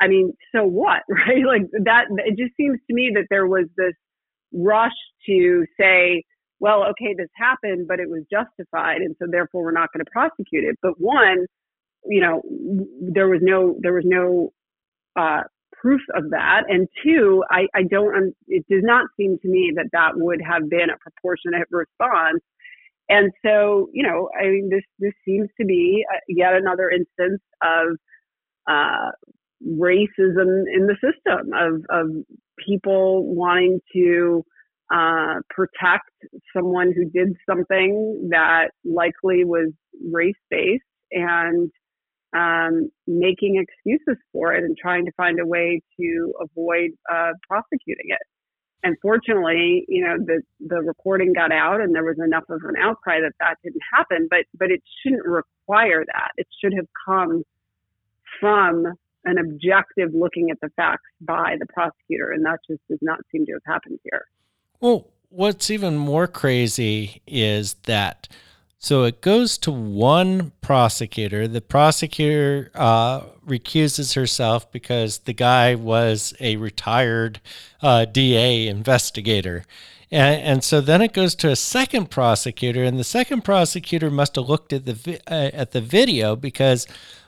I 0.00 0.08
mean, 0.08 0.32
so 0.54 0.64
what, 0.64 1.02
right? 1.08 1.44
Like 1.46 1.70
that, 1.84 2.06
it 2.26 2.36
just 2.36 2.56
seems 2.56 2.78
to 2.88 2.94
me 2.94 3.12
that 3.14 3.26
there 3.30 3.46
was 3.46 3.66
this 3.76 3.94
rush 4.52 4.90
to 5.26 5.64
say, 5.78 6.24
well, 6.60 6.84
okay, 6.90 7.14
this 7.16 7.30
happened, 7.34 7.88
but 7.88 8.00
it 8.00 8.08
was 8.08 8.22
justified, 8.30 8.98
and 8.98 9.16
so 9.18 9.26
therefore 9.30 9.64
we're 9.64 9.72
not 9.72 9.90
going 9.92 10.04
to 10.04 10.10
prosecute 10.10 10.64
it. 10.64 10.78
But 10.82 11.00
one, 11.00 11.46
you 12.04 12.20
know, 12.20 12.42
there 13.00 13.28
was 13.28 13.40
no 13.42 13.76
there 13.80 13.94
was 13.94 14.04
no 14.06 14.52
uh, 15.16 15.42
proof 15.72 16.02
of 16.14 16.30
that, 16.30 16.64
and 16.68 16.88
two, 17.02 17.42
I, 17.50 17.66
I 17.74 17.82
don't. 17.84 18.34
It 18.48 18.66
does 18.70 18.82
not 18.84 19.06
seem 19.16 19.38
to 19.42 19.48
me 19.48 19.72
that 19.76 19.88
that 19.92 20.12
would 20.16 20.40
have 20.42 20.68
been 20.70 20.90
a 20.90 20.98
proportionate 20.98 21.68
response. 21.70 22.42
And 23.08 23.32
so, 23.44 23.88
you 23.92 24.04
know, 24.04 24.28
I 24.38 24.44
mean, 24.48 24.68
this 24.70 24.84
this 24.98 25.14
seems 25.24 25.48
to 25.60 25.66
be 25.66 26.04
uh, 26.12 26.18
yet 26.28 26.54
another 26.54 26.90
instance 26.90 27.42
of 27.62 27.96
uh, 28.70 29.10
racism 29.66 30.64
in 30.72 30.86
the 30.86 30.96
system 31.02 31.52
of 31.54 31.84
of 31.90 32.10
people 32.64 33.34
wanting 33.34 33.80
to 33.94 34.44
uh, 34.90 35.40
protect 35.50 36.10
someone 36.54 36.92
who 36.94 37.04
did 37.04 37.36
something 37.48 38.28
that 38.30 38.70
likely 38.84 39.44
was 39.44 39.72
race 40.10 40.34
based 40.50 40.82
and 41.12 41.70
um, 42.36 42.90
making 43.06 43.56
excuses 43.62 44.20
for 44.32 44.52
it 44.52 44.64
and 44.64 44.76
trying 44.76 45.04
to 45.06 45.12
find 45.16 45.40
a 45.40 45.46
way 45.46 45.80
to 45.98 46.32
avoid 46.40 46.90
uh, 47.12 47.32
prosecuting 47.48 48.06
it. 48.08 48.22
And 48.82 48.96
fortunately, 49.02 49.84
you 49.88 50.02
know, 50.02 50.16
the 50.18 50.40
the 50.66 50.80
recording 50.80 51.34
got 51.34 51.52
out, 51.52 51.82
and 51.82 51.94
there 51.94 52.04
was 52.04 52.16
enough 52.18 52.44
of 52.48 52.62
an 52.64 52.76
outcry 52.80 53.20
that 53.20 53.34
that 53.38 53.56
didn't 53.62 53.82
happen. 53.92 54.26
But 54.30 54.46
but 54.58 54.70
it 54.70 54.82
shouldn't 55.02 55.26
require 55.26 56.02
that. 56.06 56.30
It 56.38 56.46
should 56.62 56.72
have 56.74 56.86
come 57.06 57.42
from 58.40 58.86
an 59.26 59.36
objective 59.36 60.14
looking 60.14 60.50
at 60.50 60.56
the 60.62 60.70
facts 60.76 61.10
by 61.20 61.56
the 61.58 61.66
prosecutor, 61.66 62.32
and 62.32 62.44
that 62.46 62.60
just 62.66 62.80
does 62.88 63.00
not 63.02 63.18
seem 63.30 63.44
to 63.46 63.52
have 63.52 63.62
happened 63.66 63.98
here. 64.02 64.24
Well, 64.80 65.08
what's 65.28 65.70
even 65.70 65.96
more 65.98 66.26
crazy 66.26 67.22
is 67.26 67.74
that 67.84 68.28
so 68.82 69.04
it 69.04 69.20
goes 69.20 69.58
to 69.58 69.70
one 69.70 70.52
prosecutor. 70.62 71.46
The 71.46 71.60
prosecutor 71.60 72.70
uh, 72.74 73.24
recuses 73.44 74.14
herself 74.14 74.72
because 74.72 75.18
the 75.18 75.34
guy 75.34 75.74
was 75.74 76.32
a 76.40 76.56
retired 76.56 77.42
uh, 77.82 78.06
DA 78.06 78.68
investigator. 78.68 79.64
And, 80.10 80.42
and, 80.42 80.64
so 80.64 80.80
then 80.80 81.02
it 81.02 81.12
goes 81.12 81.34
to 81.36 81.50
a 81.50 81.56
second 81.56 82.10
prosecutor, 82.10 82.82
and 82.82 82.98
the 82.98 83.04
second 83.04 83.42
prosecutor 83.42 84.10
must 84.10 84.36
have 84.36 84.48
looked 84.48 84.72
at 84.72 84.86
the 84.86 84.94
vi- 84.94 85.20
uh, 85.30 85.50
at 85.52 85.72
the 85.72 85.82
video 85.82 86.34
because 86.34 86.86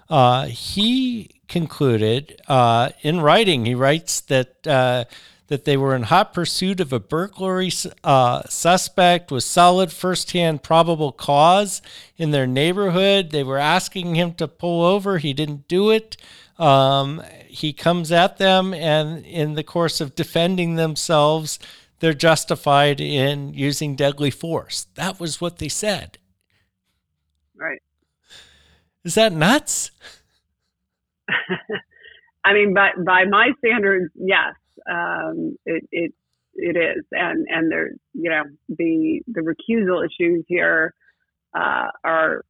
uh, 0.09 0.47
he 0.47 1.43
concluded 1.49 2.41
uh, 2.49 2.91
in 3.03 3.21
writing. 3.21 3.67
He 3.67 3.75
writes 3.75 4.23
that 4.23 5.07
that 5.49 5.65
they 5.65 5.77
were 5.77 5.95
in 5.95 6.05
hot 6.05 6.33
pursuit 6.33 6.81
of 6.81 6.93
a 6.93 7.01
burglary 7.01 7.71
uh, 8.05 8.43
suspect 8.49 9.31
with 9.31 9.45
solid 9.45 9.93
firsthand 9.93 10.63
probable 10.63 11.13
cause 11.13 11.83
in 12.17 12.31
their 12.31 12.47
neighborhood. 12.47 13.31
They 13.31 13.43
were 13.43 13.59
asking 13.59 14.15
him 14.15 14.35
to 14.35 14.49
pull 14.49 14.85
over. 14.85 15.19
He 15.19 15.33
didn't 15.33 15.69
do 15.69 15.91
it. 15.91 16.17
Um, 16.59 17.23
he 17.49 17.73
comes 17.73 18.13
at 18.13 18.39
them, 18.39 18.73
and 18.73 19.27
in 19.27 19.55
the 19.55 19.65
course 19.65 20.01
of 20.01 20.15
defending 20.15 20.77
themselves, 20.77 21.59
they're 22.01 22.15
justified 22.15 23.01
in 23.01 23.53
using 23.53 23.97
deadly 23.97 24.31
force. 24.31 24.87
That 24.95 25.21
was 25.21 25.41
what 25.41 25.59
they 25.59 25.69
said. 25.69 26.19
Right. 27.57 27.83
Is 29.05 29.15
that 29.17 29.33
nuts? 29.33 29.91
I 32.45 32.55
mean, 32.55 32.75
by 32.75 32.91
by 33.05 33.25
my 33.25 33.51
standards, 33.59 34.11
yes 34.15 34.55
um, 34.91 35.57
it, 35.65 35.89
it 35.93 36.15
it 36.55 36.77
is, 36.77 37.05
and 37.13 37.47
and 37.49 37.71
there, 37.71 37.91
you 38.15 38.31
know, 38.31 38.43
the 38.69 39.23
the 39.27 39.41
recusal 39.41 40.05
issues 40.05 40.45
here 40.49 40.95
uh, 41.55 41.89
are 42.05 42.45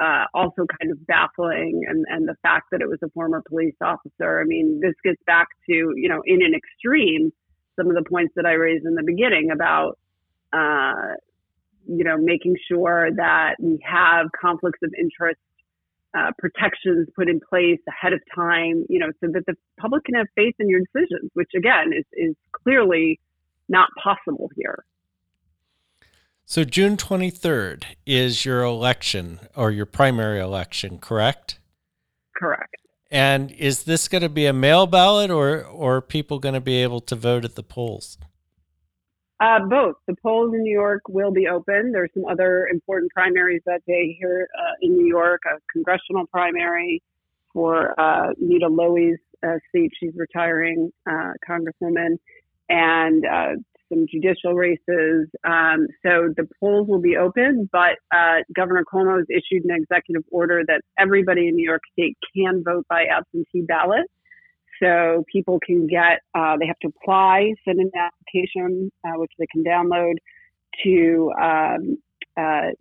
uh, 0.00 0.24
also 0.34 0.66
kind 0.80 0.90
of 0.90 1.06
baffling, 1.06 1.82
and 1.88 2.04
and 2.08 2.28
the 2.28 2.36
fact 2.42 2.66
that 2.72 2.80
it 2.80 2.88
was 2.88 2.98
a 3.04 3.10
former 3.10 3.42
police 3.48 3.76
officer. 3.80 4.40
I 4.40 4.44
mean, 4.44 4.80
this 4.80 4.94
gets 5.04 5.22
back 5.26 5.48
to 5.68 5.72
you 5.72 6.08
know, 6.08 6.22
in 6.24 6.42
an 6.42 6.54
extreme, 6.54 7.32
some 7.76 7.88
of 7.88 7.94
the 7.94 8.08
points 8.08 8.32
that 8.36 8.46
I 8.46 8.52
raised 8.52 8.84
in 8.84 8.94
the 8.94 9.04
beginning 9.04 9.50
about. 9.52 9.98
Uh, 10.52 11.14
you 11.88 12.02
know, 12.02 12.16
making 12.18 12.56
sure 12.68 13.10
that 13.14 13.54
we 13.60 13.78
have 13.84 14.26
conflicts 14.40 14.80
of 14.82 14.92
interest 14.98 15.38
uh, 16.16 16.32
protections 16.38 17.08
put 17.14 17.28
in 17.28 17.40
place 17.40 17.80
ahead 17.88 18.12
of 18.12 18.20
time, 18.34 18.84
you 18.88 18.98
know, 18.98 19.10
so 19.20 19.28
that 19.32 19.44
the 19.46 19.54
public 19.78 20.04
can 20.04 20.14
have 20.14 20.26
faith 20.34 20.54
in 20.58 20.68
your 20.68 20.80
decisions, 20.80 21.30
which 21.34 21.50
again 21.56 21.92
is, 21.96 22.04
is 22.12 22.34
clearly 22.52 23.20
not 23.68 23.88
possible 24.02 24.50
here. 24.56 24.84
So 26.44 26.62
June 26.62 26.96
23rd 26.96 27.84
is 28.06 28.44
your 28.44 28.62
election 28.62 29.40
or 29.56 29.72
your 29.72 29.86
primary 29.86 30.38
election, 30.38 30.98
correct? 30.98 31.58
Correct. 32.36 32.76
And 33.10 33.50
is 33.52 33.84
this 33.84 34.08
going 34.08 34.22
to 34.22 34.28
be 34.28 34.46
a 34.46 34.52
mail 34.52 34.86
ballot 34.86 35.30
or, 35.30 35.64
or 35.64 35.96
are 35.96 36.00
people 36.00 36.38
going 36.38 36.54
to 36.54 36.60
be 36.60 36.76
able 36.82 37.00
to 37.00 37.16
vote 37.16 37.44
at 37.44 37.56
the 37.56 37.62
polls? 37.62 38.18
Uh, 39.38 39.60
both. 39.68 39.96
The 40.06 40.14
polls 40.22 40.54
in 40.54 40.62
New 40.62 40.72
York 40.72 41.02
will 41.08 41.30
be 41.30 41.46
open. 41.46 41.92
There's 41.92 42.10
some 42.14 42.24
other 42.24 42.66
important 42.72 43.12
primaries 43.12 43.60
that 43.66 43.84
day 43.86 44.16
here 44.18 44.48
uh, 44.58 44.72
in 44.80 44.96
New 44.96 45.06
York, 45.06 45.42
a 45.46 45.58
congressional 45.70 46.26
primary 46.26 47.02
for 47.52 47.98
uh, 48.00 48.32
Nita 48.38 48.68
Lowey's 48.68 49.18
uh, 49.46 49.58
seat. 49.72 49.92
She's 50.00 50.14
retiring 50.16 50.90
uh, 51.06 51.32
congresswoman, 51.46 52.16
and 52.70 53.24
uh, 53.26 53.52
some 53.90 54.06
judicial 54.10 54.54
races. 54.54 55.28
Um, 55.44 55.86
so 56.02 56.32
the 56.36 56.48
polls 56.58 56.88
will 56.88 57.00
be 57.00 57.16
open, 57.16 57.68
but 57.70 57.98
uh, 58.14 58.38
Governor 58.54 58.84
Cuomo 58.90 59.18
has 59.18 59.26
issued 59.30 59.64
an 59.64 59.76
executive 59.76 60.24
order 60.30 60.62
that 60.66 60.80
everybody 60.98 61.48
in 61.48 61.56
New 61.56 61.68
York 61.68 61.82
State 61.92 62.16
can 62.34 62.62
vote 62.64 62.86
by 62.88 63.04
absentee 63.04 63.62
ballot. 63.62 64.10
So 64.82 65.24
people 65.30 65.58
can 65.64 65.86
get, 65.86 66.20
uh, 66.34 66.56
they 66.58 66.66
have 66.66 66.78
to 66.80 66.88
apply, 66.88 67.54
send 67.64 67.80
an 67.80 67.90
application, 67.96 68.90
uh, 69.04 69.18
which 69.18 69.32
they 69.38 69.46
can 69.46 69.64
download 69.64 70.14
to 70.84 71.32
um, 71.40 71.98
uh, 72.36 72.72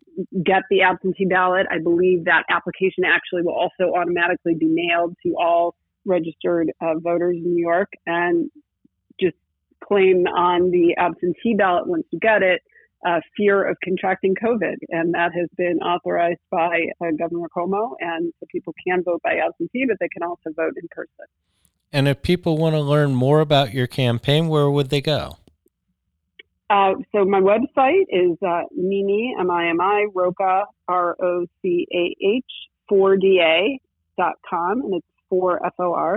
get 0.44 0.64
the 0.70 0.82
absentee 0.82 1.26
ballot. 1.26 1.66
I 1.72 1.80
believe 1.80 2.26
that 2.26 2.44
application 2.50 3.06
actually 3.06 3.44
will 3.44 3.56
also 3.56 3.94
automatically 3.96 4.56
be 4.56 4.68
mailed 4.68 5.16
to 5.24 5.36
all 5.40 5.76
registered 6.06 6.72
uh, 6.82 7.00
voters 7.00 7.38
in 7.38 7.54
New 7.54 7.62
York 7.62 7.90
and 8.06 8.50
just 9.20 9.36
claim 9.84 10.28
on 10.28 10.72
the 10.72 10.96
absentee 10.98 11.56
ballot 11.58 11.88
once 11.88 12.04
you 12.12 12.20
get 12.20 12.44
it. 12.44 12.62
Uh, 13.06 13.20
fear 13.38 13.64
of 13.64 13.78
contracting 13.84 14.34
COVID, 14.44 14.78
and 14.90 15.14
that 15.14 15.32
has 15.32 15.48
been 15.58 15.78
authorized 15.78 16.40
by 16.50 16.88
uh, 17.02 17.12
Governor 17.20 17.48
Cuomo. 17.56 17.92
And 18.00 18.34
so 18.40 18.48
people 18.52 18.74
can 18.88 19.04
vote 19.04 19.22
by 19.24 19.36
absentee, 19.36 19.86
but 19.88 19.98
they 20.00 20.08
can 20.10 20.24
also 20.24 20.50
vote 20.56 20.74
in 20.76 20.88
person. 20.90 21.28
And 21.96 22.10
if 22.10 22.22
people 22.22 22.58
want 22.58 22.76
to 22.76 22.82
learn 22.82 23.16
more 23.16 23.40
about 23.40 23.74
your 23.74 23.88
campaign, 23.88 24.50
where 24.50 24.70
would 24.70 24.90
they 24.90 25.00
go? 25.00 25.38
Uh, 26.70 26.96
so 27.14 27.24
my 27.24 27.40
website 27.40 28.04
is 28.10 28.38
uh, 28.46 28.64
Mimi 28.76 29.34
M 29.40 29.50
I 29.50 29.70
M 29.70 29.80
I 29.80 30.08
Rocah 30.14 30.66
R 30.90 31.16
O 31.24 31.46
C 31.62 31.88
A 31.94 32.14
H 32.22 32.44
four 32.90 33.16
D 33.16 33.40
A 33.42 33.80
dot 34.18 34.34
com, 34.50 34.82
and 34.82 34.96
it's 34.96 35.08
4 35.30 35.66
F-O-R. 35.68 36.16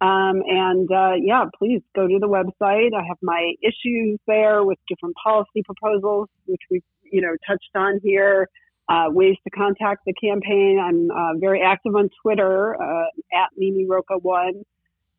Um, 0.00 0.42
and 0.46 0.90
uh, 0.90 1.12
yeah, 1.20 1.44
please 1.58 1.82
go 1.94 2.08
to 2.08 2.18
the 2.18 2.26
website. 2.26 2.94
I 2.96 3.04
have 3.06 3.18
my 3.20 3.52
issues 3.62 4.18
there 4.26 4.64
with 4.64 4.78
different 4.88 5.16
policy 5.22 5.62
proposals, 5.66 6.30
which 6.46 6.62
we've 6.70 6.82
you 7.12 7.20
know 7.20 7.36
touched 7.46 7.70
on 7.74 8.00
here. 8.02 8.48
Uh, 8.88 9.04
ways 9.08 9.36
to 9.44 9.50
contact 9.50 10.00
the 10.06 10.14
campaign. 10.14 10.80
I'm 10.82 11.10
uh, 11.10 11.38
very 11.38 11.60
active 11.60 11.94
on 11.94 12.08
Twitter 12.22 12.74
uh, 12.80 13.04
at 13.34 13.50
Mimi 13.58 13.86
Rocah 13.86 14.22
One. 14.22 14.64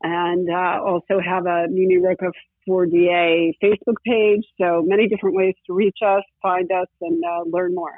And 0.04 0.50
uh, 0.50 0.82
also 0.84 1.20
have 1.20 1.46
a 1.46 1.68
Mimi 1.70 1.98
Rocah 1.98 2.32
for 2.66 2.86
DA 2.86 3.56
Facebook 3.64 3.96
page. 4.06 4.46
So 4.60 4.84
many 4.86 5.08
different 5.08 5.36
ways 5.36 5.56
to 5.68 5.74
reach 5.74 5.98
us, 6.06 6.24
find 6.42 6.72
us, 6.72 6.88
and 7.02 7.22
uh, 7.24 7.44
learn 7.46 7.76
more. 7.76 7.94